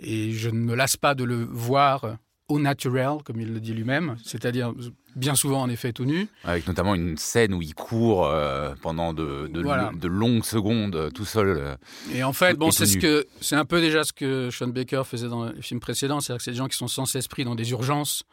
[0.00, 2.16] et je ne me lasse pas de le voir
[2.48, 4.74] au naturel, comme il le dit lui-même, c'est-à-dire
[5.16, 6.28] bien souvent en effet tout nu.
[6.44, 11.24] Avec notamment une scène où il court euh, pendant de, de, longues secondes euh, tout
[11.24, 11.48] seul.
[11.48, 11.76] Euh,
[12.12, 15.02] et en fait, bon, c'est ce que c'est un peu déjà ce que Sean Baker
[15.04, 17.54] faisait dans les films précédents, c'est-à-dire que c'est des gens qui sont sans esprit dans
[17.54, 18.24] des urgences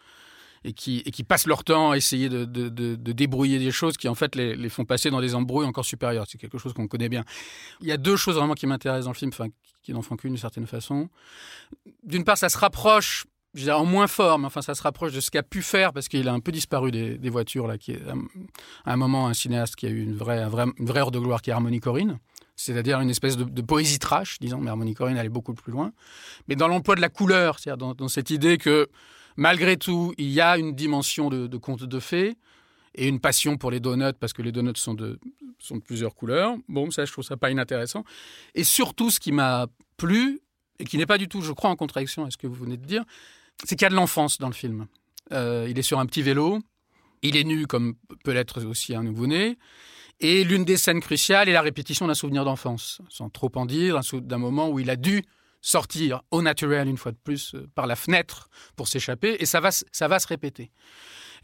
[0.63, 4.15] et qui, et qui passent leur temps à essayer de, débrouiller des choses qui en
[4.15, 6.25] fait les, les, font passer dans des embrouilles encore supérieures.
[6.27, 7.23] C'est quelque chose qu'on connaît bien.
[7.79, 9.47] Il y a deux choses vraiment qui m'intéressent dans le film, enfin
[9.81, 11.09] qui n'en font qu'une d'une certaine façon.
[12.03, 15.11] D'une part, ça se rapproche je dirais en moins fort, mais enfin ça se rapproche
[15.11, 17.91] de ce qu'a pu faire parce qu'il a un peu disparu des, voitures là, qui
[17.91, 18.01] est
[18.85, 21.41] à un moment un cinéaste qui a eu une vraie, une vraie heure de gloire
[21.41, 22.19] qui est Harmony Corinne,
[22.55, 25.91] c'est-à-dire une espèce de, poésie trash, disons, mais Harmony Corinne allait beaucoup plus loin.
[26.47, 28.87] Mais dans l'emploi de la couleur, c'est-à-dire dans, cette idée que
[29.35, 32.37] malgré tout il y a une dimension de, de conte de fées
[32.95, 35.19] et une passion pour les donuts parce que les donuts sont de,
[35.59, 36.55] sont de plusieurs couleurs.
[36.67, 38.03] Bon, ça je trouve ça pas inintéressant.
[38.55, 40.41] Et surtout ce qui m'a plu
[40.79, 42.77] et qui n'est pas du tout, je crois, en contradiction avec ce que vous venez
[42.77, 43.03] de dire,
[43.63, 44.87] c'est qu'il y a de l'enfance dans le film.
[45.31, 46.59] Euh, il est sur un petit vélo,
[47.21, 49.57] il est nu comme peut l'être aussi un nouveau-né,
[50.19, 53.99] et l'une des scènes cruciales est la répétition d'un souvenir d'enfance, sans trop en dire,
[54.13, 55.23] d'un moment où il a dû
[55.61, 59.59] sortir au naturel une fois de plus euh, par la fenêtre pour s'échapper, et ça
[59.59, 60.71] va, ça va se répéter.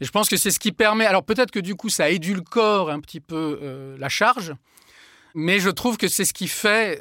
[0.00, 1.06] Et je pense que c'est ce qui permet.
[1.06, 4.54] Alors peut-être que du coup ça édulcore un petit peu euh, la charge,
[5.34, 7.00] mais je trouve que c'est ce qui fait.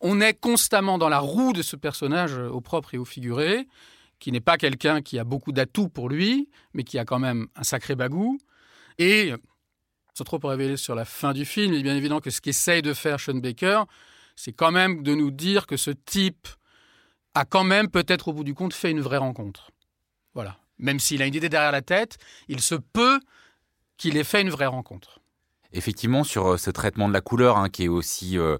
[0.00, 3.66] On est constamment dans la roue de ce personnage au propre et au figuré,
[4.22, 7.48] qui n'est pas quelqu'un qui a beaucoup d'atouts pour lui, mais qui a quand même
[7.56, 8.38] un sacré bagou.
[8.98, 9.32] Et
[10.14, 12.82] sans trop révéler sur la fin du film, il est bien évident que ce qu'essaye
[12.82, 13.82] de faire Sean Baker,
[14.36, 16.46] c'est quand même de nous dire que ce type
[17.34, 19.72] a quand même peut-être au bout du compte fait une vraie rencontre.
[20.34, 20.56] Voilà.
[20.78, 23.18] Même s'il a une idée derrière la tête, il se peut
[23.96, 25.18] qu'il ait fait une vraie rencontre.
[25.74, 28.58] Effectivement, sur euh, ce traitement de la couleur, hein, qui est aussi euh,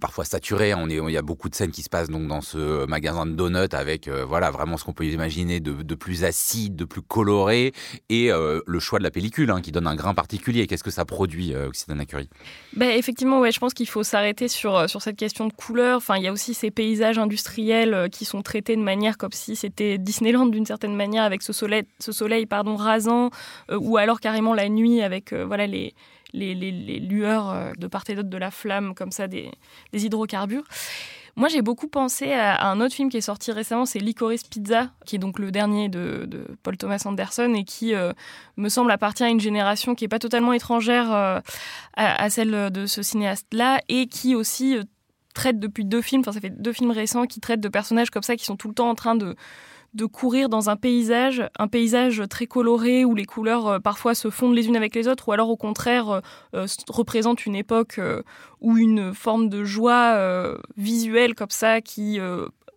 [0.00, 0.74] parfois saturé.
[0.74, 3.26] On est, il y a beaucoup de scènes qui se passent donc dans ce magasin
[3.26, 7.02] de donuts avec euh, voilà vraiment ce qu'on peut imaginer de, plus acide, de plus
[7.02, 7.72] coloré,
[8.08, 10.66] et le choix de la pellicule hein, qui donne un grain particulier.
[10.66, 12.28] Qu'est-ce que ça produit, Occitana Curie
[12.74, 15.96] ben, Effectivement, ouais, je pense qu'il faut s'arrêter sur, sur cette question de couleur.
[15.96, 19.56] Enfin, il y a aussi ces paysages industriels qui sont traités de manière comme si
[19.56, 23.30] c'était Disneyland d'une certaine manière avec ce soleil, ce soleil pardon, rasant,
[23.72, 25.94] ou alors carrément la nuit avec voilà les
[26.36, 29.50] les, lueurs euh, de part et d'autre de la flamme, comme ça, des,
[29.92, 30.64] hydrocarbures.
[31.36, 34.90] Moi, j'ai beaucoup pensé à, un autre film qui est sorti récemment, c'est Licorice Pizza,
[35.04, 36.28] qui est donc le dernier de,
[36.62, 38.12] Paul Thomas Anderson et qui, euh,
[38.56, 41.40] me semble, appartient à une génération qui n'est pas totalement étrangère euh,
[41.94, 44.78] à, celle de ce cinéaste-là et qui aussi
[45.34, 48.22] traite depuis deux films, enfin ça fait deux films récents qui traitent de personnages comme
[48.22, 49.36] ça qui sont tout le temps en train de
[49.96, 54.28] de courir dans un paysage, un paysage très coloré où les couleurs euh, parfois se
[54.30, 56.20] fondent les unes avec les autres, ou alors au contraire euh,
[56.54, 57.98] euh, représentent une époque
[58.60, 60.18] ou une forme de joie
[60.76, 62.18] visuelle comme ça qui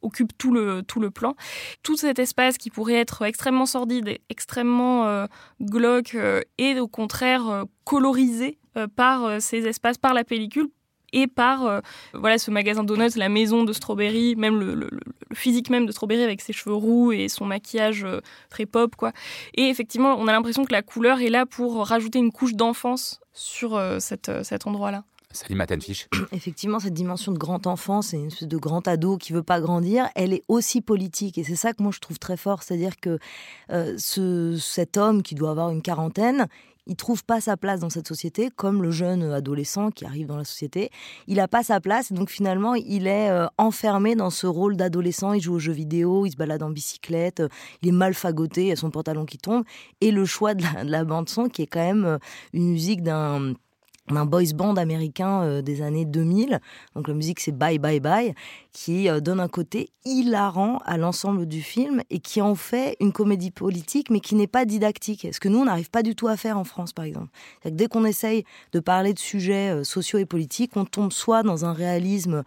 [0.02, 1.36] occupe tout le, tout le plan.
[1.84, 5.26] Tout cet espace qui pourrait être extrêmement sordide extrêmement
[5.62, 6.18] glauque
[6.58, 8.60] est au contraire colorisé
[8.96, 10.70] par ces espaces, par la pellicule,
[11.14, 11.80] et par euh,
[12.14, 14.90] voilà ce magasin donuts, la maison de Strawberry, même le,
[15.34, 19.12] physique même de Strawberry avec ses cheveux roux et son maquillage euh, très pop quoi.
[19.54, 23.20] Et effectivement, on a l'impression que la couleur est là pour rajouter une couche d'enfance
[23.34, 25.04] sur euh, cette, cet endroit-là.
[25.32, 26.08] Salut Fish.
[26.32, 29.62] Effectivement, cette dimension de grand enfant, c'est une espèce de grand ado qui veut pas
[29.62, 31.38] grandir, elle est aussi politique.
[31.38, 32.64] Et c'est ça que moi je trouve très fort.
[32.64, 33.20] C'est-à-dire que
[33.70, 36.48] ce, cet homme qui doit avoir une quarantaine,
[36.90, 40.38] il trouve pas sa place dans cette société, comme le jeune adolescent qui arrive dans
[40.38, 40.90] la société.
[41.28, 44.76] Il n'a pas sa place, et donc finalement, il est euh, enfermé dans ce rôle
[44.76, 45.34] d'adolescent.
[45.34, 47.50] Il joue aux jeux vidéo, il se balade en bicyclette, euh,
[47.84, 49.64] il est mal fagoté, il a son pantalon qui tombe.
[50.02, 52.18] Et le choix de la bande son, qui est quand même euh,
[52.54, 53.54] une musique d'un
[54.18, 56.60] un boys band américain euh, des années 2000.
[56.96, 58.34] Donc la musique c'est Bye Bye Bye
[58.72, 63.12] qui euh, donne un côté hilarant à l'ensemble du film et qui en fait une
[63.12, 65.28] comédie politique mais qui n'est pas didactique.
[65.32, 67.30] Ce que nous on n'arrive pas du tout à faire en France par exemple.
[67.62, 71.44] Que dès qu'on essaye de parler de sujets euh, sociaux et politiques, on tombe soit
[71.44, 72.44] dans un réalisme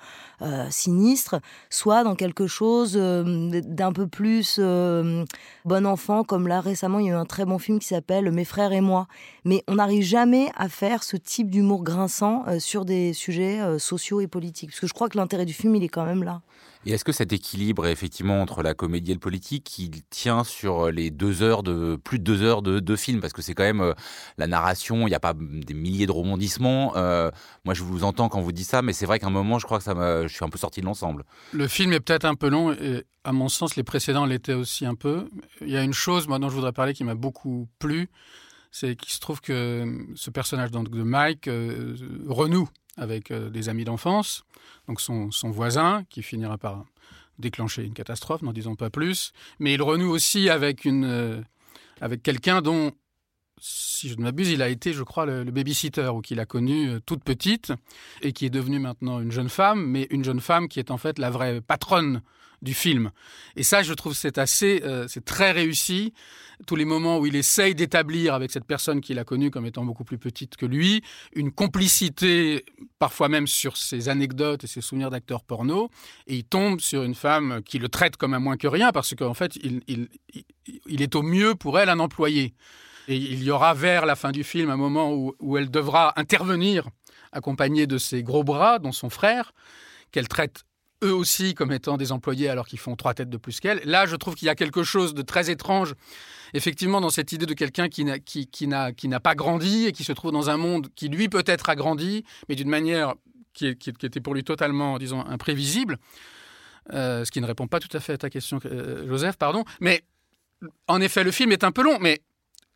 [0.71, 7.11] sinistre, soit dans quelque chose d'un peu plus bon enfant comme là récemment il y
[7.11, 9.07] a eu un très bon film qui s'appelle Mes frères et moi.
[9.45, 13.79] Mais on n'arrive jamais à faire ce type d'humour grinçant euh, sur des sujets euh,
[13.79, 14.71] sociaux et politiques.
[14.71, 16.41] Parce que je crois que l'intérêt du film, il est quand même là.
[16.85, 20.91] Et est-ce que cet équilibre, effectivement, entre la comédie et le politique, il tient sur
[20.91, 23.21] les deux heures de plus de deux heures de, de film?
[23.21, 23.93] Parce que c'est quand même euh,
[24.39, 26.95] la narration, il n'y a pas des milliers de rebondissements.
[27.65, 29.67] moi, je vous entends quand vous dites ça, mais c'est vrai qu'à un moment, je
[29.67, 29.93] crois que ça
[30.27, 31.25] je suis un peu sorti de l'ensemble.
[31.53, 34.87] Le film est peut-être un peu long, et à mon sens, les précédents l'étaient aussi
[34.87, 35.29] un peu.
[35.61, 38.09] Il y a une chose, moi, dont je voudrais parler, qui m'a beaucoup plu,
[38.73, 41.95] c'est qu'il se trouve que ce personnage de Mike euh,
[42.27, 44.45] renoue avec euh, des amis d'enfance,
[44.89, 46.85] donc son, son, voisin, qui finira par
[47.39, 51.41] déclencher une catastrophe, n'en disons pas plus, mais il renoue aussi avec, euh,
[52.01, 52.93] avec quelqu'un dont,
[53.61, 56.47] si je ne m'abuse, il a été, je crois, le, le babysitter, ou qu'il a
[56.47, 57.73] connu toute petite,
[58.23, 60.99] et qui est devenue maintenant une jeune femme, mais une jeune femme qui est en
[60.99, 62.23] fait la vraie patronne
[62.63, 63.11] du film.
[63.57, 66.15] Et ça, je trouve, c'est assez, euh, c'est très réussi.
[66.67, 69.85] Tous les moments où il essaye d'établir avec cette personne qu'il a connue comme étant
[69.85, 71.03] beaucoup plus petite que lui,
[71.35, 72.65] une complicité,
[73.01, 75.91] parfois même sur ses anecdotes et ses souvenirs d'acteurs porno,
[76.29, 79.15] et il tombe sur une femme qui le traite comme un moins que rien, parce
[79.17, 80.09] qu'en fait, il, il,
[80.87, 82.55] il, est au mieux pour elle un employé.
[83.09, 86.13] Et il y aura vers la fin du film un moment où, où elle devra
[86.15, 86.89] intervenir,
[87.33, 89.53] accompagnée de ses gros bras, dont son frère,
[90.13, 90.63] qu'elle traite
[91.03, 93.81] eux aussi comme étant des employés alors qu'ils font trois têtes de plus qu'elle.
[93.85, 95.95] Là, je trouve qu'il y a quelque chose de très étrange,
[96.55, 99.93] effectivement, dans cette idée de quelqu'un qui n'a, qui, n'a, qui n'a pas grandi et
[99.93, 103.15] qui se trouve dans un monde qui, lui, peut-être a grandi, mais d'une manière
[103.53, 105.99] qui, qui, était pour lui totalement, disons, imprévisible.
[106.91, 108.61] ce qui ne répond pas tout à fait à ta question,
[109.07, 109.65] Joseph, pardon.
[109.81, 110.03] Mais
[110.89, 112.23] en effet, le film est un peu long, mais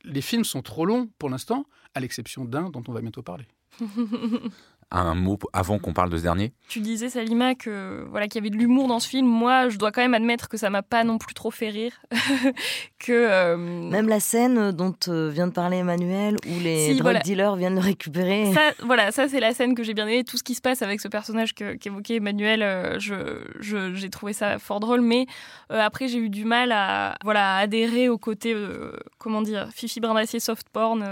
[0.04, 3.46] les films sont trop longs pour l'instant, à l'exception d'un dont on va bientôt parler.
[5.00, 8.46] un mot avant qu'on parle de ce dernier Tu disais, Salima, que voilà qu'il y
[8.46, 9.26] avait de l'humour dans ce film.
[9.26, 11.92] Moi, je dois quand même admettre que ça m'a pas non plus trop fait rire.
[12.98, 17.56] que euh, Même la scène dont euh, vient de parler Emmanuel, où les drug dealers
[17.56, 18.52] viennent le récupérer.
[18.52, 20.24] Ça, voilà, ça c'est la scène que j'ai bien aimée.
[20.24, 24.58] Tout ce qui se passe avec ce personnage qu'évoquait Emmanuel, euh, je, j'ai trouvé ça
[24.58, 25.00] fort drôle.
[25.00, 25.26] Mais
[25.68, 28.54] après, j'ai eu du mal à voilà adhérer au côté
[29.18, 31.04] comment dire, Fifi Brindacier soft porn.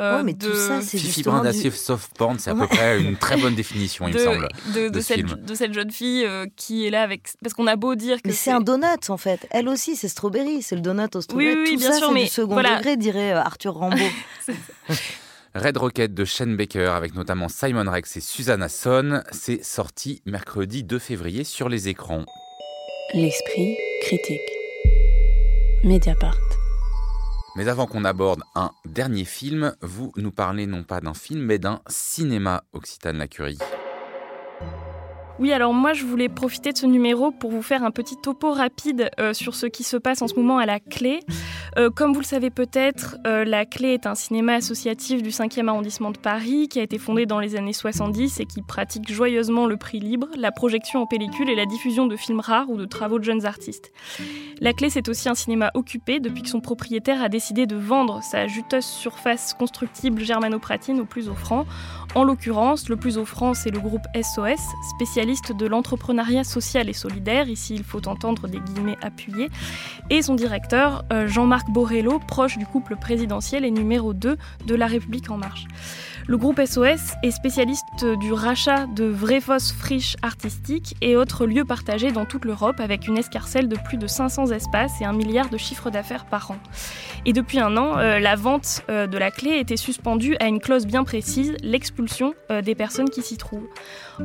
[0.00, 3.36] Euh, mais tout ça, c'est Fifi d'acier soft porn, c'est à peu près une très
[3.36, 4.48] bonne définition, il me semble.
[4.74, 7.28] De, cette, de, cette, jeune fille euh, qui est là avec.
[7.42, 8.28] Parce qu'on a beau dire que.
[8.28, 9.46] Mais c'est un donut, en fait.
[9.50, 11.54] Elle aussi, c'est strawberry, c'est le donut au strawberry.
[11.54, 12.24] Oui, oui, tout bien ça, sûr, mais.
[12.24, 13.96] du second degré, dirait euh, Arthur Rambaud.
[15.54, 20.82] Red Rocket de Shane Baker avec notamment Simon Rex et Susanna Son, c'est sorti mercredi
[20.82, 22.24] 2 février sur les écrans.
[23.14, 24.40] L'esprit critique.
[25.84, 26.63] Mediapart.
[27.56, 31.58] Mais avant qu'on aborde un dernier film, vous nous parlez non pas d'un film, mais
[31.58, 33.58] d'un cinéma Occitane La Curie.
[35.40, 38.52] Oui, alors moi je voulais profiter de ce numéro pour vous faire un petit topo
[38.52, 41.20] rapide euh, sur ce qui se passe en ce moment à la Clé.
[41.76, 45.66] Euh, comme vous le savez peut-être, euh, la Clé est un cinéma associatif du 5e
[45.66, 49.66] arrondissement de Paris qui a été fondé dans les années 70 et qui pratique joyeusement
[49.66, 52.84] le prix libre, la projection en pellicule et la diffusion de films rares ou de
[52.84, 53.90] travaux de jeunes artistes.
[54.60, 58.22] La Clé c'est aussi un cinéma occupé depuis que son propriétaire a décidé de vendre
[58.22, 61.66] sa juteuse surface constructible germanopratine au plus offrant.
[62.14, 64.60] En l'occurrence, le plus offrant c'est le groupe SOS,
[64.94, 69.48] spécialisé de l'entrepreneuriat social et solidaire, ici il faut entendre des guillemets appuyés,
[70.10, 74.86] et son directeur, euh, Jean-Marc Borrello, proche du couple présidentiel et numéro 2 de La
[74.86, 75.64] République en marche.
[76.26, 81.66] Le groupe SOS est spécialiste du rachat de vraies fosses friches artistiques et autres lieux
[81.66, 85.50] partagés dans toute l'Europe avec une escarcelle de plus de 500 espaces et un milliard
[85.50, 86.56] de chiffres d'affaires par an.
[87.26, 90.60] Et depuis un an, euh, la vente euh, de la clé était suspendue à une
[90.60, 93.68] clause bien précise, l'expulsion euh, des personnes qui s'y trouvent.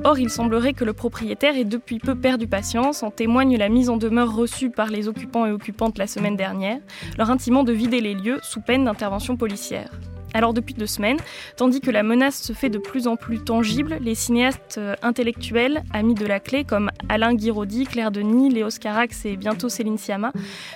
[0.06, 3.90] Or, il semblerait que le propriétaire ait depuis peu perdu patience, en témoigne la mise
[3.90, 6.80] en demeure reçue par les occupants et occupantes la semaine dernière,
[7.18, 9.90] leur intimant de vider les lieux sous peine d'intervention policière.
[10.34, 11.18] Alors depuis deux semaines,
[11.58, 15.84] tandis que la menace se fait de plus en plus tangible, les cinéastes euh, intellectuels,
[15.92, 20.32] amis de la clé comme Alain Guiraudy, Claire Denis, Léo Scarax et bientôt Céline Sciamma,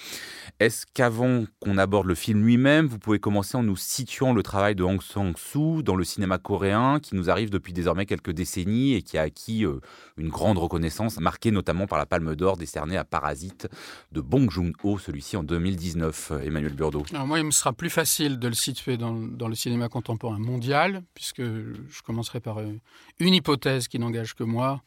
[0.58, 4.74] Est-ce qu'avant qu'on aborde le film lui-même, vous pouvez commencer en nous situant le travail
[4.74, 9.02] de Hong Sang-soo dans le cinéma coréen, qui nous arrive depuis désormais quelques décennies et
[9.02, 9.80] qui a acquis euh,
[10.16, 13.68] une grande reconnaissance, marquée notamment par la Palme d'Or décernée à Parasite
[14.10, 17.04] de Bong Joon-ho, celui-ci en 2019, Emmanuel Burdeau.
[17.12, 20.38] Alors moi, il me sera plus facile de le situer dans, dans le cinéma contemporain
[20.38, 22.72] mondial, puisque je commencerai par euh,
[23.18, 24.82] une hypothèse qui n'engage que moi,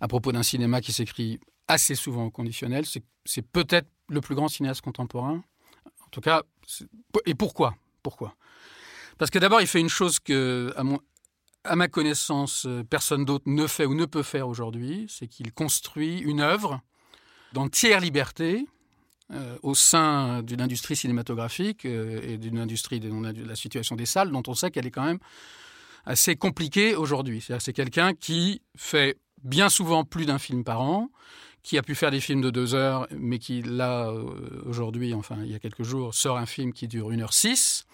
[0.00, 2.84] à propos d'un cinéma qui s'écrit assez souvent au conditionnel.
[3.24, 5.42] C'est peut-être le plus grand cinéaste contemporain.
[6.04, 6.42] En tout cas,
[7.26, 7.74] et pourquoi?
[8.02, 8.34] Pourquoi?
[9.18, 10.74] Parce que d'abord, il fait une chose que,
[11.64, 16.18] à, ma connaissance, personne d'autre ne fait ou ne peut faire aujourd'hui, c'est qu'il construit
[16.18, 16.80] une œuvre
[17.52, 18.66] d'entière liberté
[19.32, 23.10] euh, au sein d'une industrie cinématographique euh, et d'une industrie de,
[23.46, 25.20] la situation des salles, dont on sait qu'elle est quand même
[26.04, 27.44] assez compliquée aujourd'hui.
[27.60, 31.10] C'est quelqu'un qui fait bien souvent plus d'un film par an,
[31.62, 35.36] qui a pu faire des films de deux heures, mais qui, là, euh, aujourd'hui, enfin,
[35.44, 37.84] il y a quelques jours, sort un film qui dure une heure six,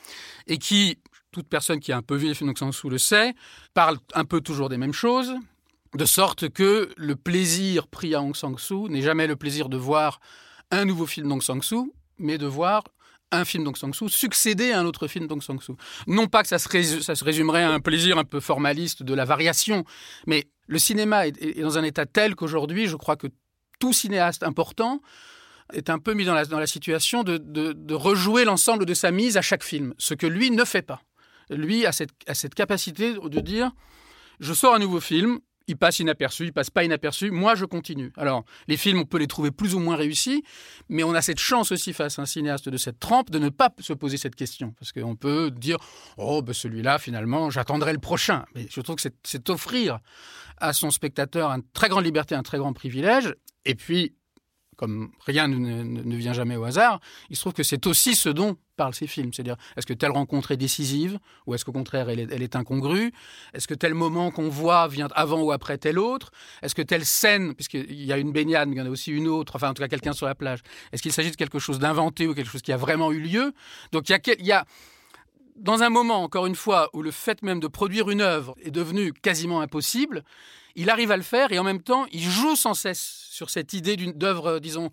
[0.47, 0.99] et qui,
[1.32, 3.34] toute personne qui a un peu vu les films San le sait,
[3.74, 5.34] parle un peu toujours des mêmes choses,
[5.95, 9.76] de sorte que le plaisir pris à Aung San Suu n'est jamais le plaisir de
[9.76, 10.20] voir
[10.71, 12.85] un nouveau film d'Aung San Suu, mais de voir
[13.33, 15.75] un film d'Aung San Suu succéder à un autre film d'Aung San Suu.
[16.07, 19.14] Non pas que ça se, ça se, résumerait à un plaisir un peu formaliste de
[19.14, 19.85] la variation,
[20.27, 23.29] mais le cinéma est, dans un état tel qu'aujourd'hui, je crois que
[23.79, 25.01] tout cinéaste important
[25.73, 29.11] est un peu mis dans la, dans la situation de, de, rejouer l'ensemble de sa
[29.11, 31.03] mise à chaque film, ce que lui ne fait pas.
[31.51, 33.73] Lui a cette, a cette capacité de dire,
[34.41, 37.31] je sors un nouveau film, il passe inaperçu, il passe pas inaperçu.
[37.31, 38.12] Moi, je continue.
[38.17, 40.45] Alors, les films, on peut les trouver plus ou moins réussis,
[40.89, 43.49] mais on a cette chance aussi face à un cinéaste de cette trempe de ne
[43.49, 44.75] pas se poser cette question.
[44.79, 45.79] Parce qu'on peut dire,
[46.17, 48.45] oh, ben celui-là, finalement, j'attendrai le prochain.
[48.55, 49.99] Mais je trouve que c'est offrir
[50.59, 53.35] à son spectateur une très grande liberté, un très grand privilège.
[53.64, 54.14] Et puis,
[54.77, 57.01] comme rien ne, vient jamais au hasard,
[57.31, 59.33] il se trouve que c'est aussi ce dont parlent ces films.
[59.33, 63.12] C'est-à-dire, est-ce que telle rencontre est décisive ou est-ce qu'au contraire, elle est, incongrue?
[63.55, 66.31] Est-ce que tel moment qu'on voit vient avant ou après tel autre?
[66.62, 69.11] Est-ce que telle scène, puisqu'il y a une baignade, mais il y en a aussi
[69.11, 70.61] une autre, enfin en tout cas quelqu'un sur la plage,
[70.93, 73.53] est-ce qu'il s'agit de quelque chose d'inventé ou quelque chose qui a vraiment eu lieu?
[73.93, 74.64] Donc il y a, il y a
[75.57, 78.70] dans un moment, encore une fois, où le fait même de produire une œuvre est
[78.70, 80.22] devenu quasiment impossible,
[80.74, 83.72] il arrive à le faire et en même temps, il joue sans cesse sur cette
[83.72, 84.91] idée d'œuvre, disons,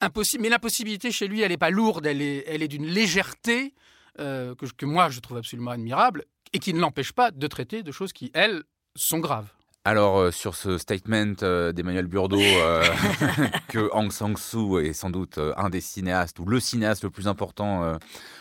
[0.00, 0.42] impossible.
[0.42, 3.74] Mais l'impossibilité chez lui, elle n'est pas lourde, elle est, elle est d'une légèreté
[4.18, 7.82] euh, que, que moi, je trouve absolument admirable et qui ne l'empêche pas de traiter
[7.82, 8.62] de choses qui, elles,
[8.96, 9.46] sont graves.
[9.84, 12.40] Alors, euh, sur ce statement euh, d'Emmanuel Burdeau,
[13.68, 17.28] que Aung San Suu est sans doute un des cinéastes ou le cinéaste le plus
[17.28, 17.96] important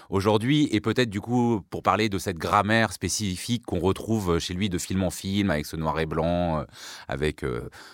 [0.09, 4.69] aujourd'hui, et peut-être du coup pour parler de cette grammaire spécifique qu'on retrouve chez lui
[4.69, 6.65] de film en film, avec ce noir et blanc,
[7.07, 7.45] avec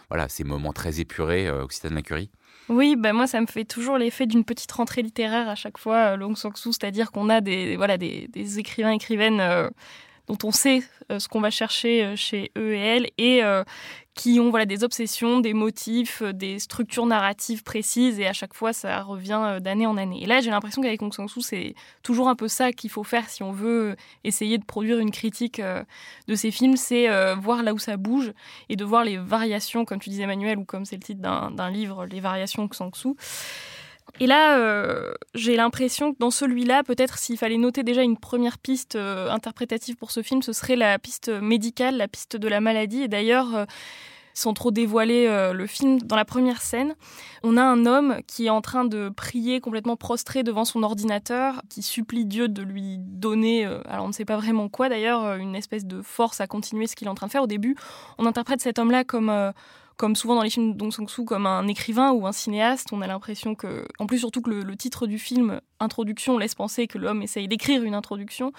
[0.10, 2.32] voilà ces moments très épurés, Occitane Lacurie.
[2.70, 6.16] Oui, ben moi ça me fait toujours l'effet d'une petite rentrée littéraire à chaque fois,
[6.16, 9.70] Long Sang Soo, c'est-à-dire qu'on a des, voilà, des, des écrivains, écrivaines euh,
[10.28, 13.42] dont on sait euh, ce qu'on va chercher euh, chez eux et elles, et
[14.14, 18.72] qui ont voilà, des obsessions, des motifs, des structures narratives précises, et à chaque fois
[18.72, 20.24] ça revient d'année en année.
[20.24, 23.04] Et là j'ai l'impression qu'avec Long Sang Soo, c'est toujours un peu ça qu'il faut
[23.04, 27.74] faire si on veut essayer de produire une critique de ces films, c'est voir là
[27.74, 28.32] où ça bouge,
[28.70, 31.70] et de voir les variations, comme tu disais Emmanuel, ou comme c'est le titre d'un
[31.70, 33.18] livre, les variations Sang Soo.
[34.20, 38.58] Et là, euh, j'ai l'impression que dans celui-là, peut-être s'il fallait noter déjà une première
[38.58, 42.62] piste euh, interprétative pour ce film, ce serait la piste médicale, la piste de la
[42.62, 43.02] maladie.
[43.02, 43.66] Et d'ailleurs, euh,
[44.34, 46.96] sans trop dévoiler le film, dans la première scène,
[47.42, 51.62] on a un homme qui est en train de prier complètement prostré devant son ordinateur,
[51.70, 55.56] qui supplie Dieu de lui donner, alors on ne sait pas vraiment quoi d'ailleurs, une
[55.56, 57.44] espèce de force à continuer ce qu'il est en train de faire.
[57.44, 57.78] Au début,
[58.18, 59.32] on interprète cet homme-là comme
[59.98, 62.90] comme souvent dans les films d'Ong Sang-soo, comme un écrivain ou un cinéaste.
[62.92, 66.88] On a l'impression que, en plus surtout que le, titre du film, Introduction, laisse penser
[66.88, 68.52] que l'homme essaye d'écrire une introduction.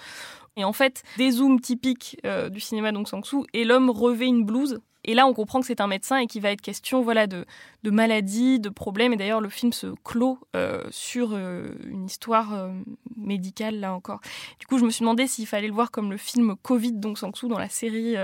[0.55, 4.45] Et en fait, des zooms typiques euh, du cinéma d'Ong Sang-soo, et l'homme revêt une
[4.45, 4.79] blouse.
[5.05, 7.45] Et là, on comprend que c'est un médecin et qu'il va être question voilà, de,
[7.85, 9.13] maladies, de problèmes.
[9.13, 12.69] Et d'ailleurs, le film se clôt euh, sur euh, une histoire
[13.15, 14.19] médicale, là encore.
[14.59, 17.17] Du coup, je me suis demandé s'il fallait le voir comme le film Covid d'Ong
[17.17, 18.15] Sang-soo dans la série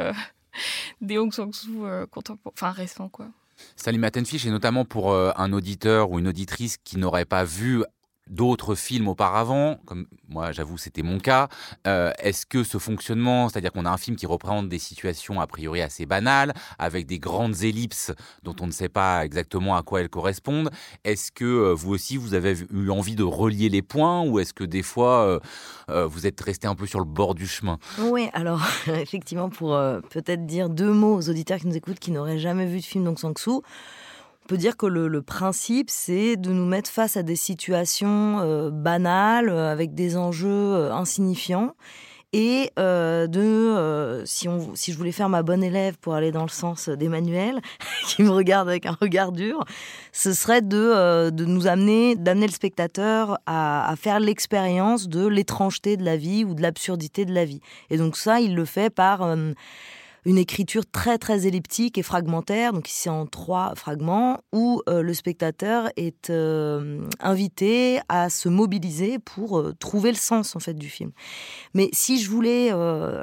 [1.02, 2.06] des Hong Sang-soo euh,
[2.46, 3.28] enfin récents quoi.
[3.76, 7.84] Salim Attenfish, et notamment pour euh, un auditeur ou une auditrice qui n'aurait pas vu
[8.30, 11.50] d'autres films auparavant, comme moi j'avoue c'était mon cas,
[11.88, 15.48] euh, est-ce que ce fonctionnement, c'est-à-dire qu'on a un film qui représente des situations a
[15.48, 18.12] priori assez banales, avec des grandes ellipses
[18.44, 20.70] dont on ne sait pas exactement à quoi elles correspondent,
[21.04, 24.54] est-ce que euh, vous aussi vous avez eu envie de relier les points ou est-ce
[24.54, 25.42] que des fois
[25.90, 27.78] euh, vous êtes resté un peu sur le bord du chemin?
[28.00, 29.78] Oui, alors effectivement pour
[30.10, 33.04] peut-être dire deux mots aux auditeurs qui nous écoutent qui n'auraient jamais vu de film
[33.04, 33.64] donc Sang-soo,
[34.44, 38.72] on peut dire que le, principe, c'est de nous mettre face à des situations euh,
[38.72, 41.76] banales, euh, avec des enjeux euh, insignifiants.
[42.36, 46.50] Et de, si, on, si je voulais faire ma bonne élève pour aller dans le
[46.50, 47.62] sens d'Emmanuel,
[48.08, 49.64] qui me regarde avec un regard dur,
[50.12, 55.96] ce serait de, de nous amener, d'amener le spectateur à, à faire l'expérience de l'étrangeté
[55.96, 57.62] de la vie ou de l'absurdité de la vie.
[57.92, 59.22] Et donc ça, il le fait par
[60.26, 65.14] une écriture très très elliptique et fragmentaire, donc ici en trois fragments, où euh, le
[65.14, 70.90] spectateur est euh, invité à se mobiliser pour euh, trouver le sens en fait du
[70.90, 71.12] film.
[71.74, 72.72] Mais si je voulais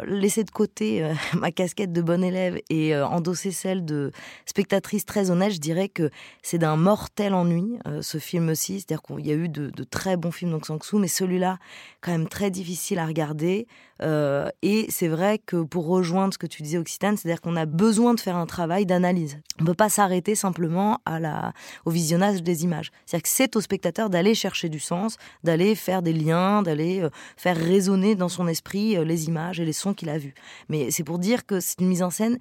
[0.07, 4.11] laisser de côté ma casquette de bonne élève et endosser celle de
[4.46, 6.11] spectatrice très honnête, je dirais que
[6.42, 8.80] c'est d'un mortel ennui ce film-ci.
[8.80, 11.59] C'est-à-dire qu'il y a eu de, très bons films donc Sang-soo, mais celui-là
[12.01, 13.66] quand même très difficile à regarder.
[14.03, 16.78] et c'est vrai que pour rejoindre ce que tu disais
[17.16, 19.38] C'est-à-dire qu'on a besoin de faire un travail d'analyse.
[19.59, 21.53] On ne peut pas s'arrêter simplement à la,
[21.84, 22.91] au visionnage des images.
[23.07, 27.11] C'est-à-dire que c'est au spectateur d'aller chercher du sens, d'aller faire des liens, d'aller euh,
[27.36, 30.34] faire résonner dans son esprit euh, les images et les sons qu'il a vus.
[30.68, 32.38] Mais c'est pour dire que c'est une mise en scène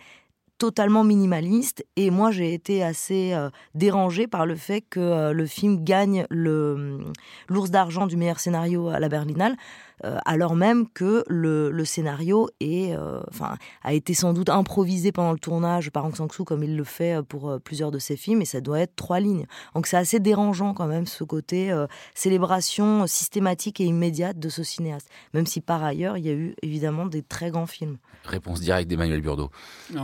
[0.58, 5.86] totalement minimaliste et moi j'ai été assez euh, dérangée par le fait que le film
[5.86, 7.00] gagne le
[7.48, 9.56] l'ours d'argent du meilleur scénario à la Berlinale
[10.06, 15.32] euh, alors même que le, scénario est, euh, enfin, a été sans doute improvisé pendant
[15.32, 18.18] le tournage par Aung San Suu comme il le fait euh, pour plusieurs de ses
[18.18, 19.46] films, et ça doit être trois lignes.
[19.76, 21.74] Donc c'est assez dérangeant quand même ce côté
[22.14, 26.56] célébration systématique et immédiate de ce cinéaste, même si par ailleurs il y a eu
[26.62, 27.98] évidemment des très grands films.
[28.26, 29.50] Réponse directe d'Emmanuel Burdeau.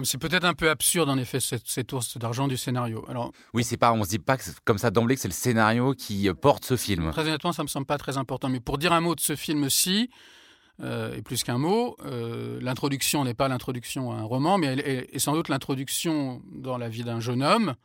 [0.04, 3.06] C'est peut-être un peu absurde en effet cette, cette ours d'argent du scénario.
[3.10, 5.34] Alors, oui, c'est pas, on se dit pas que comme ça d'emblée que c'est le
[5.34, 7.12] scénario qui porte ce film.
[7.12, 8.50] Très honnêtement, ça me semble pas très important.
[8.50, 9.36] Mais pour dire un mot de ce
[10.82, 11.96] euh, et plus qu'un mot.
[12.06, 16.78] Euh, l'introduction n'est pas l'introduction à un roman, mais elle est, sans doute l'introduction dans
[16.78, 17.76] la vie d'un jeune homme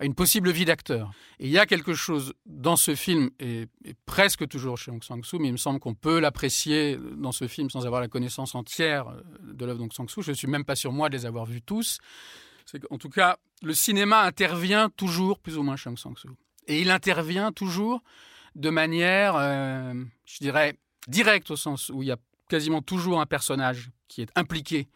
[0.00, 1.10] à une possible vie d'acteur.
[1.40, 3.66] Et il y a quelque chose dans ce film, et,
[4.06, 7.48] presque toujours chez Aung San Suu, mais il me semble qu'on peut l'apprécier dans ce
[7.48, 10.22] film sans avoir la connaissance entière euh, de l'œuvre d'Aung San Suu.
[10.22, 11.98] Je ne suis même pas sûr, moi, de les avoir vus tous.
[12.90, 16.30] En tout cas, le cinéma intervient toujours plus ou moins chez Aung San Suu.
[16.66, 18.02] Et il intervient toujours
[18.54, 19.34] de manière,
[20.26, 20.76] je dirais,
[21.08, 22.16] direct au sens où il y a
[22.48, 24.88] quasiment toujours un personnage qui est impliqué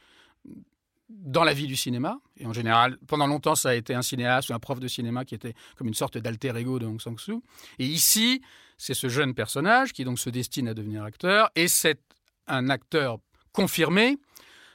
[1.08, 2.18] dans la vie du cinéma.
[2.38, 5.24] Et en général, pendant longtemps, ça a été un cinéaste ou un prof de cinéma
[5.24, 7.42] qui était comme une sorte d'alter ego de Hong Sang-soo.
[7.78, 8.40] Et ici,
[8.78, 11.50] c'est ce jeune personnage qui donc se destine à devenir acteur.
[11.54, 12.00] Et c'est
[12.46, 13.18] un acteur
[13.52, 14.18] confirmé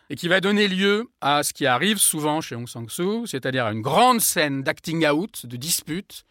[0.10, 3.72] et qui va donner lieu à ce qui arrive souvent chez Hong Sang-soo, c'est-à-dire à
[3.72, 6.24] une grande scène d'acting out, de dispute,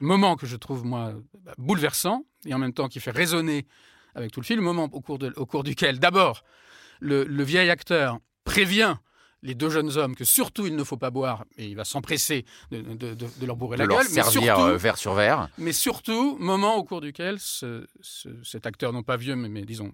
[0.00, 1.14] moment que je trouve, moi,
[1.58, 3.66] bouleversant, et en même temps qui fait résonner
[4.16, 6.42] avec tout le film, moment au cours, au cours duquel, d'abord,
[7.00, 8.96] le, vieil acteur prévient
[9.42, 12.44] les deux jeunes hommes que surtout il ne faut pas boire, et il va s'empresser
[12.70, 14.06] de, leur bourrer la gueule.
[14.14, 15.48] mais servir euh, verre sur verre.
[15.58, 19.92] Mais surtout, moment au cours duquel cet acteur, non pas vieux, mais, disons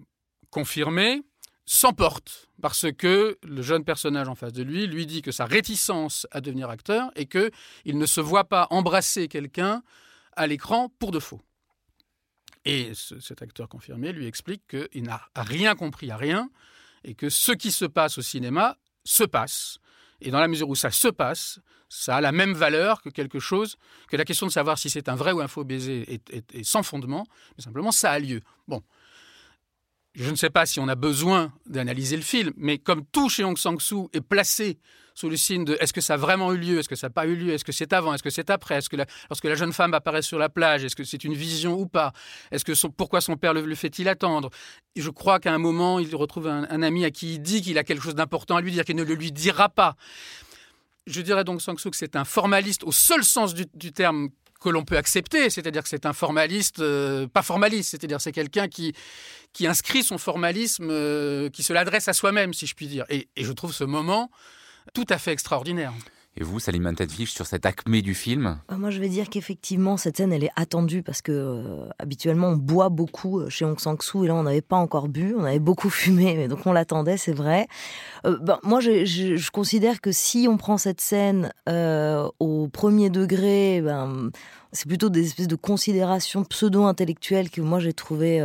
[0.49, 1.21] confirmé,
[1.65, 6.27] s'emporte parce que le jeune personnage en face de lui lui dit que sa réticence
[6.31, 7.51] à devenir acteur est que
[7.85, 9.81] il ne se voit pas embrasser quelqu'un
[10.35, 11.41] à l'écran pour de faux.
[12.65, 16.49] Et cet acteur confirmé lui explique qu'il n'a rien compris à rien
[17.03, 19.79] et que ce qui se passe au cinéma se passe.
[20.21, 21.59] Et dans la mesure où ça se passe,
[21.89, 25.09] ça a la même valeur que quelque chose, que la question de savoir si c'est
[25.09, 28.41] un vrai ou un faux baiser est, sans fondement, mais simplement ça a lieu.
[28.67, 28.81] Bon,
[30.15, 33.43] je ne sais pas si on a besoin d'analyser le film, mais comme tout chez
[33.43, 34.79] Hong Sang-soo est placé
[35.13, 37.11] sous le signe de est-ce que ça a vraiment eu lieu, est-ce que ça n'a
[37.11, 38.97] pas eu lieu, est-ce que c'est avant, est-ce que c'est après, est-ce que
[39.29, 42.13] lorsque la jeune femme apparaît sur la plage, est-ce que c'est une vision ou pas,
[42.51, 44.49] est-ce que pourquoi son père le, fait-il attendre?
[44.95, 47.83] Je crois qu'à un moment, il retrouve un, ami à qui il dit qu'il a
[47.83, 49.95] quelque chose d'important à lui dire, qu'il ne le lui dira pas.
[51.05, 54.29] Je dirais donc Sang-soo que c'est un formaliste au seul sens du terme
[54.63, 58.67] que l'on peut accepter, c'est-à-dire que c'est un formaliste, euh, pas formaliste, c'est-à-dire c'est quelqu'un
[58.67, 58.93] qui,
[59.51, 63.05] qui inscrit son formalisme, euh, qui se l'adresse à soi-même, si je puis dire.
[63.09, 64.31] Et, je trouve ce moment
[64.93, 65.93] tout à fait extraordinaire.
[66.35, 69.97] Et vous, Salim Tadfish, sur cette acmé du film euh, Moi, je vais dire qu'effectivement,
[69.97, 74.27] cette scène, elle est attendue parce que habituellement, on boit beaucoup chez Hong Sang-soo et
[74.27, 77.33] là, on n'avait pas encore bu, on avait beaucoup fumé, mais donc on l'attendait, c'est
[77.33, 77.67] vrai.
[78.23, 84.31] ben, moi, je, je, considère que si on prend cette scène au premier degré, ben,
[84.71, 88.41] c'est plutôt des espèces de considérations pseudo-intellectuelles que moi j'ai trouvé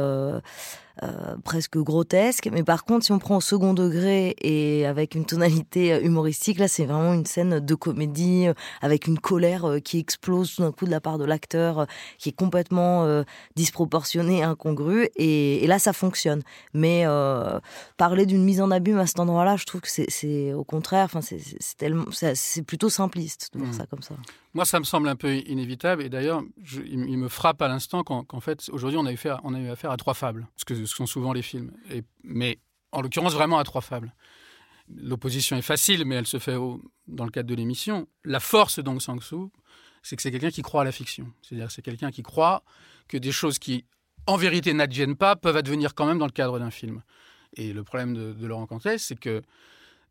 [1.02, 2.48] euh, euh, presque grotesque.
[2.52, 6.58] Mais par contre, si on prend au second degré et avec une tonalité euh, humoristique,
[6.58, 10.72] là, c'est vraiment une scène de comédie euh, avec une colère qui explose tout d'un
[10.72, 11.86] coup de la part de l'acteur,
[12.18, 13.24] qui est complètement
[13.56, 15.08] disproportionnée, incongrue.
[15.16, 16.42] Et, là, ça fonctionne.
[16.74, 17.04] Mais
[17.96, 21.20] parler d'une mise en abîme à cet endroit-là, je trouve que c'est au contraire, enfin,
[21.22, 23.74] c'est plutôt simpliste de voir mmh.
[23.74, 24.14] ça comme ça.
[24.54, 26.02] Moi, ça me semble un peu inévitable.
[26.02, 26.42] Et d'ailleurs,
[26.86, 30.48] il, me frappe à l'instant qu'en fait, aujourd'hui, on a eu affaire à trois fables.
[30.56, 31.72] Ce que sont souvent les films.
[32.24, 32.58] Mais
[32.92, 34.14] en l'occurrence, vraiment à trois fables.
[34.88, 36.56] L'opposition est facile, mais elle se fait
[37.06, 38.08] dans le cadre de l'émission.
[38.24, 39.50] La force d'Ong Sang-soo,
[40.02, 41.30] c'est que c'est quelqu'un qui croit à la fiction.
[41.42, 42.62] C'est-à-dire c'est quelqu'un qui croit
[43.06, 43.84] que des choses qui,
[44.26, 47.02] en vérité, n'adviennent pas, peuvent advenir quand même dans le cadre d'un film.
[47.54, 49.42] Et le problème de, Laurent Cantet, c'est que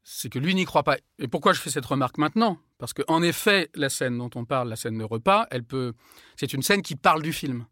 [0.09, 0.97] c'est que lui n'y croit pas.
[1.19, 2.57] Et pourquoi je fais cette remarque maintenant?
[2.77, 5.93] Parce qu'en effet, la scène dont on parle, la scène de repas, elle peut,
[6.37, 7.65] c'est une scène qui parle du film.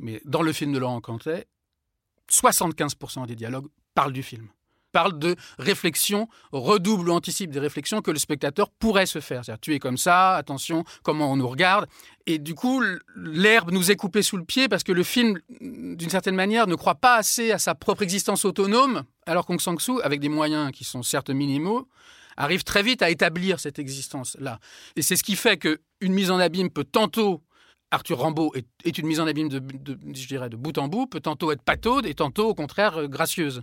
[0.00, 1.46] Mais dans le film de Laurent Cantet,
[2.28, 4.48] 75% des dialogues parlent du film
[4.90, 9.44] parlent de réflexions, redouble ou anticipe des réflexions que le spectateur pourrait se faire.
[9.44, 11.86] C'est-à-dire, tu es comme ça, attention, comment on nous regarde.
[12.26, 12.82] Et du coup,
[13.16, 16.74] l'herbe nous est coupée sous le pied parce que le film, d'une certaine manière, ne
[16.74, 20.82] croit pas assez à sa propre existence autonome, alors qu'Ong Sang-soo, avec des moyens qui
[20.82, 21.88] sont certes minimaux,
[22.36, 24.58] arrive très vite à établir cette existence-là.
[24.96, 27.40] Et c'est ce qui fait qu'une mise en abîme peut tantôt
[27.92, 28.52] Arthur Rambaud
[28.84, 32.14] est, une mise en abîme de, de bout en bout, peut tantôt être pataude et
[32.14, 33.62] tantôt, au contraire, euh, gracieuse.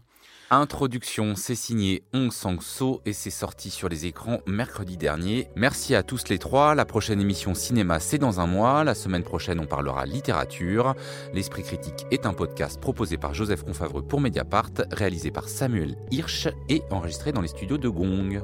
[0.50, 5.48] Introduction, c'est signé On Sang-So et c'est sorti sur les écrans mercredi dernier.
[5.56, 6.76] Merci à tous les trois.
[6.76, 8.84] La prochaine émission cinéma, c'est dans un mois.
[8.84, 10.94] La semaine prochaine, on parlera littérature.
[11.34, 16.48] L'Esprit critique est un podcast proposé par Joseph Confavreux pour Mediapart, réalisé par Samuel Hirsch
[16.70, 18.42] et enregistré dans les studios de Gong.